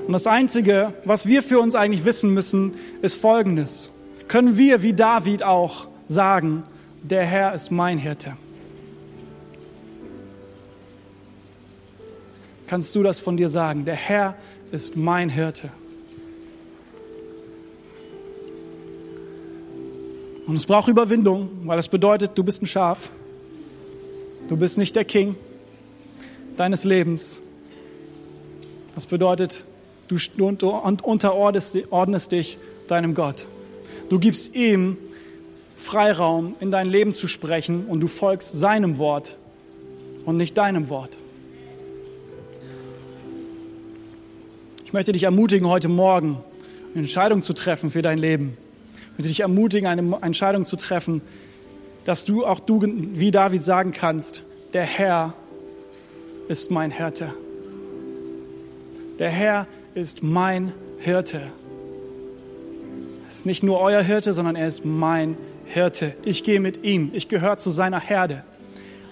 Und 0.07 0.13
das 0.13 0.27
Einzige, 0.27 0.93
was 1.05 1.27
wir 1.27 1.43
für 1.43 1.61
uns 1.61 1.75
eigentlich 1.75 2.05
wissen 2.05 2.35
müssen, 2.35 2.75
ist 3.01 3.21
Folgendes. 3.21 3.91
Können 4.29 4.59
wir 4.59 4.83
wie 4.83 4.93
David 4.93 5.43
auch 5.43 5.87
sagen, 6.07 6.65
der 7.03 7.25
Herr 7.25 7.55
ist 7.55 7.71
mein 7.71 7.99
Hirte? 7.99 8.37
Kannst 12.67 12.95
du 12.97 13.05
das 13.05 13.21
von 13.21 13.37
dir 13.37 13.49
sagen? 13.49 13.85
Der 13.85 13.95
Herr 13.95 14.35
ist 14.73 14.97
mein 14.97 15.29
Hirte. 15.29 15.71
Und 20.47 20.57
es 20.57 20.67
braucht 20.67 20.89
Überwindung, 20.89 21.49
weil 21.65 21.77
das 21.77 21.89
bedeutet, 21.89 22.33
du 22.35 22.43
bist 22.43 22.63
ein 22.63 22.67
Schaf. 22.67 23.11
Du 24.49 24.57
bist 24.57 24.79
nicht 24.79 24.95
der 24.95 25.05
King 25.05 25.35
deines 26.57 26.85
Lebens. 26.85 27.43
Das 28.95 29.07
bedeutet, 29.07 29.65
du 30.09 30.17
unterordnest 31.03 32.33
dich 32.33 32.59
deinem 32.87 33.15
Gott. 33.15 33.49
Du 34.09 34.21
gibst 34.21 34.55
ihm 34.55 34.97
Freiraum, 35.77 36.55
in 36.61 36.71
dein 36.71 36.89
Leben 36.89 37.13
zu 37.13 37.27
sprechen 37.27 37.87
und 37.87 38.01
du 38.01 38.07
folgst 38.07 38.53
seinem 38.53 38.99
Wort 38.99 39.37
und 40.25 40.37
nicht 40.37 40.57
deinem 40.57 40.89
Wort. 40.89 41.17
Ich 44.85 44.93
möchte 44.93 45.11
dich 45.11 45.25
ermutigen, 45.25 45.69
heute 45.69 45.89
Morgen 45.89 46.39
eine 46.95 47.03
Entscheidung 47.03 47.43
zu 47.43 47.53
treffen 47.53 47.91
für 47.91 48.01
dein 48.01 48.19
Leben. 48.19 48.57
Ich 48.95 49.19
möchte 49.19 49.29
dich 49.29 49.41
ermutigen, 49.41 49.89
eine 49.89 50.19
Entscheidung 50.23 50.67
zu 50.67 50.77
treffen, 50.77 51.21
dass 52.07 52.25
du 52.25 52.47
auch 52.47 52.61
du 52.61 52.83
wie 52.85 53.33
David 53.33 53.63
sagen 53.65 53.91
kannst, 53.91 54.45
der 54.73 54.85
Herr 54.85 55.35
ist 56.49 56.71
mein 56.71 56.93
Hirte. 56.93 57.35
Der 59.19 59.29
Herr 59.29 59.67
ist 59.95 60.23
mein 60.23 60.73
Hirte. 61.01 61.39
Er 63.23 63.29
ist 63.29 63.45
nicht 63.45 63.65
nur 63.65 63.81
euer 63.81 64.03
Hirte, 64.03 64.35
sondern 64.35 64.55
er 64.55 64.69
ist 64.69 64.85
mein 64.85 65.37
Hirte. 65.65 66.15
Ich 66.25 66.45
gehe 66.45 66.61
mit 66.61 66.85
ihm. 66.85 67.11
Ich 67.13 67.27
gehöre 67.27 67.59
zu 67.59 67.71
seiner 67.71 67.99
Herde. 67.99 68.45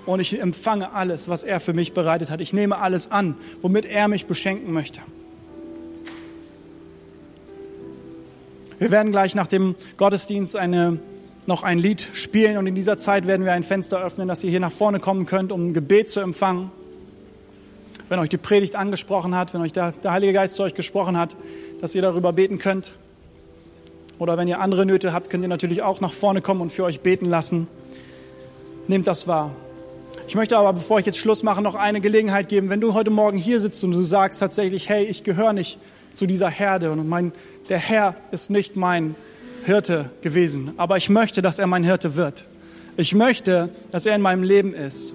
Und 0.07 0.21
ich 0.21 0.41
empfange 0.41 0.93
alles, 0.93 1.29
was 1.29 1.43
er 1.43 1.59
für 1.59 1.73
mich 1.73 1.95
bereitet 1.95 2.31
hat. 2.31 2.41
Ich 2.41 2.53
nehme 2.53 2.79
alles 2.79 3.11
an, 3.11 3.35
womit 3.61 3.87
er 3.87 4.07
mich 4.07 4.27
beschenken 4.27 4.73
möchte. 4.73 5.01
Wir 8.79 8.93
werden 8.93 9.11
gleich 9.11 9.35
nach 9.35 9.49
dem 9.49 9.75
Gottesdienst 9.97 10.55
eine 10.55 11.01
noch 11.47 11.63
ein 11.63 11.79
Lied 11.79 12.09
spielen 12.13 12.57
und 12.57 12.67
in 12.67 12.75
dieser 12.75 12.97
Zeit 12.97 13.27
werden 13.27 13.45
wir 13.45 13.53
ein 13.53 13.63
Fenster 13.63 14.03
öffnen, 14.03 14.29
dass 14.29 14.43
ihr 14.45 14.51
hier 14.51 14.61
nach 14.61 14.73
vorne 14.73 15.01
kommen 15.01 15.27
könnt, 15.27 15.53
um 15.53 15.69
ein 15.69 15.75
Gebet 15.75 16.11
zu 16.11 16.21
empfangen. 16.21 16.71
Wenn 18.09 18.19
euch 18.19 18.29
die 18.29 18.37
Predigt 18.37 18.77
angesprochen 18.77 19.35
hat, 19.35 19.55
wenn 19.55 19.61
euch 19.61 19.73
der, 19.73 19.93
der 19.93 20.13
Heilige 20.13 20.33
Geist 20.33 20.57
zu 20.57 20.63
euch 20.63 20.75
gesprochen 20.75 21.17
hat, 21.17 21.37
dass 21.81 21.95
ihr 21.95 22.03
darüber 22.03 22.33
beten 22.33 22.59
könnt. 22.59 22.95
Oder 24.19 24.37
wenn 24.37 24.47
ihr 24.47 24.61
andere 24.61 24.87
Nöte 24.87 25.13
habt, 25.13 25.31
könnt 25.31 25.43
ihr 25.43 25.49
natürlich 25.49 25.83
auch 25.83 26.01
nach 26.01 26.13
vorne 26.13 26.41
kommen 26.41 26.61
und 26.61 26.71
für 26.71 26.85
euch 26.85 27.01
beten 27.01 27.27
lassen. 27.27 27.67
Nehmt 28.87 29.07
das 29.07 29.27
wahr. 29.27 29.51
Ich 30.29 30.35
möchte 30.35 30.57
aber, 30.57 30.73
bevor 30.73 30.99
ich 30.99 31.07
jetzt 31.07 31.19
Schluss 31.19 31.43
mache, 31.43 31.61
noch 31.61 31.75
eine 31.75 32.01
Gelegenheit 32.01 32.49
geben. 32.49 32.71
Wenn 32.71 32.81
du 32.81 32.95
heute 32.95 33.11
Morgen 33.11 33.37
hier 33.37 33.61
sitzt 33.61 33.83
und 33.85 33.93
du 33.93 34.03
sagst 34.03 34.39
tatsächlich, 34.41 34.89
hey, 34.89 35.05
ich 35.05 35.25
gehöre 35.25 35.53
nicht 35.53 35.79
zu 36.15 36.27
dieser 36.27 36.49
Herde 36.49 36.93
und 36.93 37.07
mein, 37.09 37.33
der 37.69 37.79
Herr 37.79 38.15
ist 38.31 38.51
nicht 38.51 38.77
mein 38.77 39.17
Hirte 39.65 40.11
gewesen, 40.21 40.73
aber 40.77 40.97
ich 40.97 41.09
möchte, 41.09 41.41
dass 41.41 41.59
er 41.59 41.67
mein 41.67 41.85
Hirte 41.85 42.17
wird. 42.17 42.47
Ich 42.97 43.15
möchte, 43.15 43.71
dass 43.91 44.07
er 44.07 44.15
in 44.15 44.21
meinem 44.21 44.43
Leben 44.43 44.75
ist. 44.75 45.15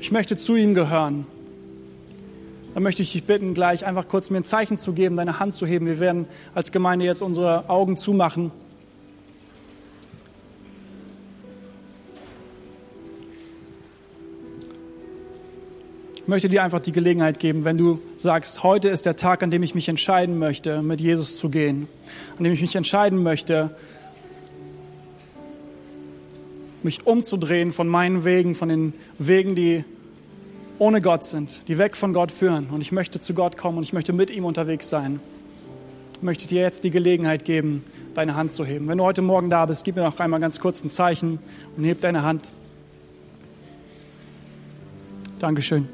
Ich 0.00 0.10
möchte 0.10 0.36
zu 0.36 0.56
ihm 0.56 0.74
gehören. 0.74 1.26
Dann 2.74 2.82
möchte 2.82 3.02
ich 3.02 3.12
dich 3.12 3.24
bitten, 3.24 3.54
gleich 3.54 3.86
einfach 3.86 4.08
kurz 4.08 4.30
mir 4.30 4.38
ein 4.38 4.44
Zeichen 4.44 4.78
zu 4.78 4.92
geben, 4.92 5.16
deine 5.16 5.38
Hand 5.38 5.54
zu 5.54 5.66
heben. 5.66 5.86
Wir 5.86 6.00
werden 6.00 6.26
als 6.54 6.72
Gemeinde 6.72 7.04
jetzt 7.04 7.22
unsere 7.22 7.68
Augen 7.68 7.96
zumachen. 7.96 8.50
Ich 16.16 16.28
möchte 16.28 16.48
dir 16.48 16.62
einfach 16.62 16.80
die 16.80 16.92
Gelegenheit 16.92 17.40
geben, 17.40 17.64
wenn 17.64 17.76
du 17.76 18.00
sagst, 18.16 18.62
heute 18.62 18.88
ist 18.88 19.06
der 19.06 19.16
Tag, 19.16 19.42
an 19.42 19.50
dem 19.50 19.62
ich 19.62 19.74
mich 19.74 19.88
entscheiden 19.88 20.38
möchte, 20.38 20.80
mit 20.80 21.00
Jesus 21.00 21.36
zu 21.36 21.50
gehen, 21.50 21.88
an 22.36 22.44
dem 22.44 22.52
ich 22.52 22.60
mich 22.60 22.76
entscheiden 22.76 23.22
möchte, 23.22 23.74
mich 26.82 27.06
umzudrehen 27.06 27.72
von 27.72 27.88
meinen 27.88 28.24
Wegen, 28.24 28.54
von 28.54 28.68
den 28.68 28.92
Wegen, 29.18 29.54
die 29.54 29.84
ohne 30.78 31.00
Gott 31.00 31.24
sind, 31.24 31.62
die 31.68 31.78
weg 31.78 31.96
von 31.96 32.12
Gott 32.12 32.32
führen. 32.32 32.66
Und 32.70 32.80
ich 32.80 32.92
möchte 32.92 33.20
zu 33.20 33.34
Gott 33.34 33.56
kommen 33.56 33.78
und 33.78 33.84
ich 33.84 33.92
möchte 33.92 34.12
mit 34.12 34.30
ihm 34.30 34.44
unterwegs 34.44 34.88
sein. 34.88 35.20
Ich 36.16 36.22
möchte 36.22 36.46
dir 36.46 36.60
jetzt 36.60 36.84
die 36.84 36.90
Gelegenheit 36.90 37.44
geben, 37.44 37.84
deine 38.14 38.34
Hand 38.34 38.52
zu 38.52 38.64
heben. 38.64 38.88
Wenn 38.88 38.98
du 38.98 39.04
heute 39.04 39.22
Morgen 39.22 39.50
da 39.50 39.66
bist, 39.66 39.84
gib 39.84 39.96
mir 39.96 40.02
noch 40.02 40.18
einmal 40.18 40.40
ganz 40.40 40.60
kurz 40.60 40.84
ein 40.84 40.90
Zeichen 40.90 41.38
und 41.76 41.84
heb 41.84 42.00
deine 42.00 42.22
Hand. 42.22 42.42
Dankeschön. 45.38 45.88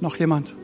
Noch 0.00 0.16
jemand? 0.16 0.56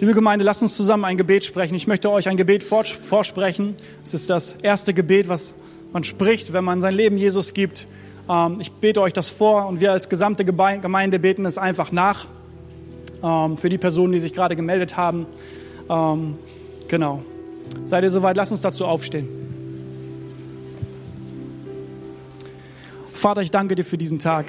Liebe 0.00 0.14
Gemeinde, 0.14 0.46
lasst 0.46 0.62
uns 0.62 0.78
zusammen 0.78 1.04
ein 1.04 1.18
Gebet 1.18 1.44
sprechen. 1.44 1.74
Ich 1.74 1.86
möchte 1.86 2.10
euch 2.10 2.26
ein 2.26 2.38
Gebet 2.38 2.64
vorsprechen. 2.64 3.74
Es 4.02 4.14
ist 4.14 4.30
das 4.30 4.54
erste 4.62 4.94
Gebet, 4.94 5.28
was 5.28 5.52
man 5.92 6.04
spricht, 6.04 6.54
wenn 6.54 6.64
man 6.64 6.80
sein 6.80 6.94
Leben 6.94 7.18
Jesus 7.18 7.52
gibt. 7.52 7.86
Ähm, 8.26 8.56
ich 8.60 8.72
bete 8.72 9.02
euch 9.02 9.12
das 9.12 9.28
vor 9.28 9.66
und 9.66 9.78
wir 9.80 9.92
als 9.92 10.08
gesamte 10.08 10.46
Gemeinde 10.46 11.18
beten 11.18 11.44
es 11.44 11.58
einfach 11.58 11.92
nach 11.92 12.28
ähm, 13.22 13.58
für 13.58 13.68
die 13.68 13.76
Personen, 13.76 14.14
die 14.14 14.20
sich 14.20 14.32
gerade 14.32 14.56
gemeldet 14.56 14.96
haben. 14.96 15.26
Ähm, 15.90 16.38
genau. 16.88 17.22
Seid 17.84 18.02
ihr 18.02 18.10
soweit? 18.10 18.38
Lasst 18.38 18.52
uns 18.52 18.62
dazu 18.62 18.86
aufstehen. 18.86 19.28
Vater, 23.12 23.42
ich 23.42 23.50
danke 23.50 23.74
dir 23.74 23.84
für 23.84 23.98
diesen 23.98 24.18
Tag. 24.18 24.46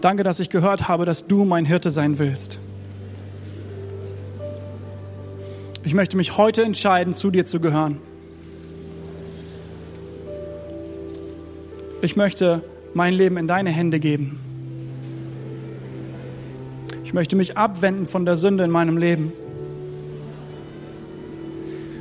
Danke, 0.00 0.22
dass 0.22 0.40
ich 0.40 0.48
gehört 0.48 0.88
habe, 0.88 1.04
dass 1.04 1.26
du 1.26 1.44
mein 1.44 1.66
Hirte 1.66 1.90
sein 1.90 2.18
willst. 2.18 2.58
Ich 5.84 5.92
möchte 5.92 6.16
mich 6.16 6.38
heute 6.38 6.62
entscheiden, 6.62 7.14
zu 7.14 7.30
dir 7.30 7.44
zu 7.44 7.60
gehören. 7.60 7.98
Ich 12.00 12.16
möchte 12.16 12.62
mein 12.94 13.12
Leben 13.12 13.36
in 13.36 13.46
deine 13.46 13.70
Hände 13.70 14.00
geben. 14.00 14.40
Ich 17.04 17.12
möchte 17.12 17.36
mich 17.36 17.58
abwenden 17.58 18.06
von 18.06 18.24
der 18.24 18.36
Sünde 18.36 18.64
in 18.64 18.70
meinem 18.70 18.96
Leben. 18.96 19.32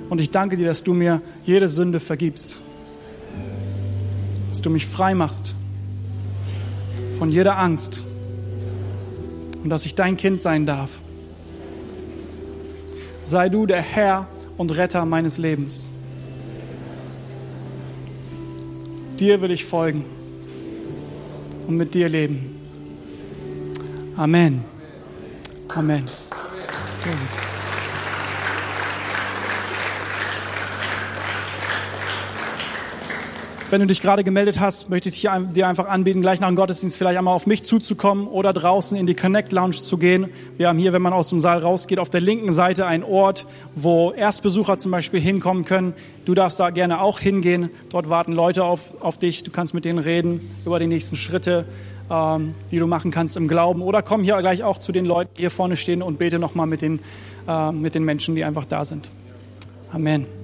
Und 0.09 0.21
ich 0.21 0.31
danke 0.31 0.55
dir, 0.55 0.67
dass 0.67 0.83
du 0.83 0.93
mir 0.93 1.21
jede 1.43 1.67
Sünde 1.67 1.99
vergibst. 1.99 2.61
Dass 4.49 4.61
du 4.61 4.69
mich 4.69 4.87
frei 4.87 5.13
machst 5.13 5.55
von 7.19 7.29
jeder 7.29 7.59
Angst 7.59 8.01
und 9.61 9.69
dass 9.69 9.85
ich 9.85 9.93
dein 9.93 10.15
Kind 10.15 10.41
sein 10.41 10.65
darf. 10.65 10.89
Sei 13.23 13.49
du 13.49 13.65
der 13.65 13.81
Herr 13.81 14.25
und 14.57 14.75
Retter 14.77 15.03
meines 15.03 15.37
Lebens. 15.37 15.89
Dir 19.19 19.41
will 19.41 19.51
ich 19.51 19.65
folgen 19.65 20.05
und 21.67 21.75
mit 21.75 21.93
dir 21.93 22.07
leben. 22.07 22.55
Amen. 24.15 24.63
Amen. 25.67 26.05
Sehr 27.03 27.11
gut. 27.11 27.48
Wenn 33.71 33.81
du 33.81 33.85
dich 33.85 34.01
gerade 34.01 34.23
gemeldet 34.23 34.59
hast, 34.59 34.89
möchte 34.89 35.09
ich 35.09 35.21
dir 35.21 35.67
einfach 35.67 35.87
anbieten, 35.87 36.21
gleich 36.21 36.39
nach 36.39 36.47
dem 36.47 36.55
Gottesdienst 36.55 36.97
vielleicht 36.97 37.19
einmal 37.19 37.35
auf 37.35 37.45
mich 37.45 37.63
zuzukommen 37.63 38.25
oder 38.25 38.51
draußen 38.51 38.97
in 38.97 39.05
die 39.05 39.13
Connect 39.13 39.51
Lounge 39.51 39.73
zu 39.73 39.99
gehen. 39.99 40.29
Wir 40.57 40.69
haben 40.69 40.79
hier, 40.79 40.91
wenn 40.91 41.03
man 41.03 41.13
aus 41.13 41.29
dem 41.29 41.39
Saal 41.39 41.59
rausgeht, 41.59 41.99
auf 41.99 42.09
der 42.09 42.19
linken 42.19 42.51
Seite 42.51 42.87
einen 42.87 43.03
Ort, 43.03 43.45
wo 43.75 44.09
Erstbesucher 44.09 44.79
zum 44.79 44.89
Beispiel 44.89 45.19
hinkommen 45.19 45.65
können. 45.65 45.93
Du 46.25 46.33
darfst 46.33 46.59
da 46.59 46.71
gerne 46.71 46.99
auch 46.99 47.19
hingehen. 47.19 47.69
Dort 47.91 48.09
warten 48.09 48.31
Leute 48.31 48.63
auf, 48.63 49.03
auf 49.03 49.19
dich. 49.19 49.43
Du 49.43 49.51
kannst 49.51 49.75
mit 49.75 49.85
denen 49.85 49.99
reden 49.99 50.49
über 50.65 50.79
die 50.79 50.87
nächsten 50.87 51.15
Schritte, 51.15 51.65
ähm, 52.09 52.55
die 52.71 52.79
du 52.79 52.87
machen 52.87 53.11
kannst 53.11 53.37
im 53.37 53.47
Glauben. 53.47 53.83
Oder 53.83 54.01
komm 54.01 54.23
hier 54.23 54.39
gleich 54.39 54.63
auch 54.63 54.79
zu 54.79 54.91
den 54.91 55.05
Leuten, 55.05 55.29
die 55.37 55.41
hier 55.41 55.51
vorne 55.51 55.77
stehen 55.77 56.01
und 56.01 56.17
bete 56.17 56.39
nochmal 56.39 56.65
mit 56.65 56.81
den, 56.81 57.01
äh, 57.47 57.71
mit 57.71 57.93
den 57.93 58.03
Menschen, 58.03 58.33
die 58.33 58.43
einfach 58.43 58.65
da 58.65 58.83
sind. 58.83 59.07
Amen. 59.91 60.38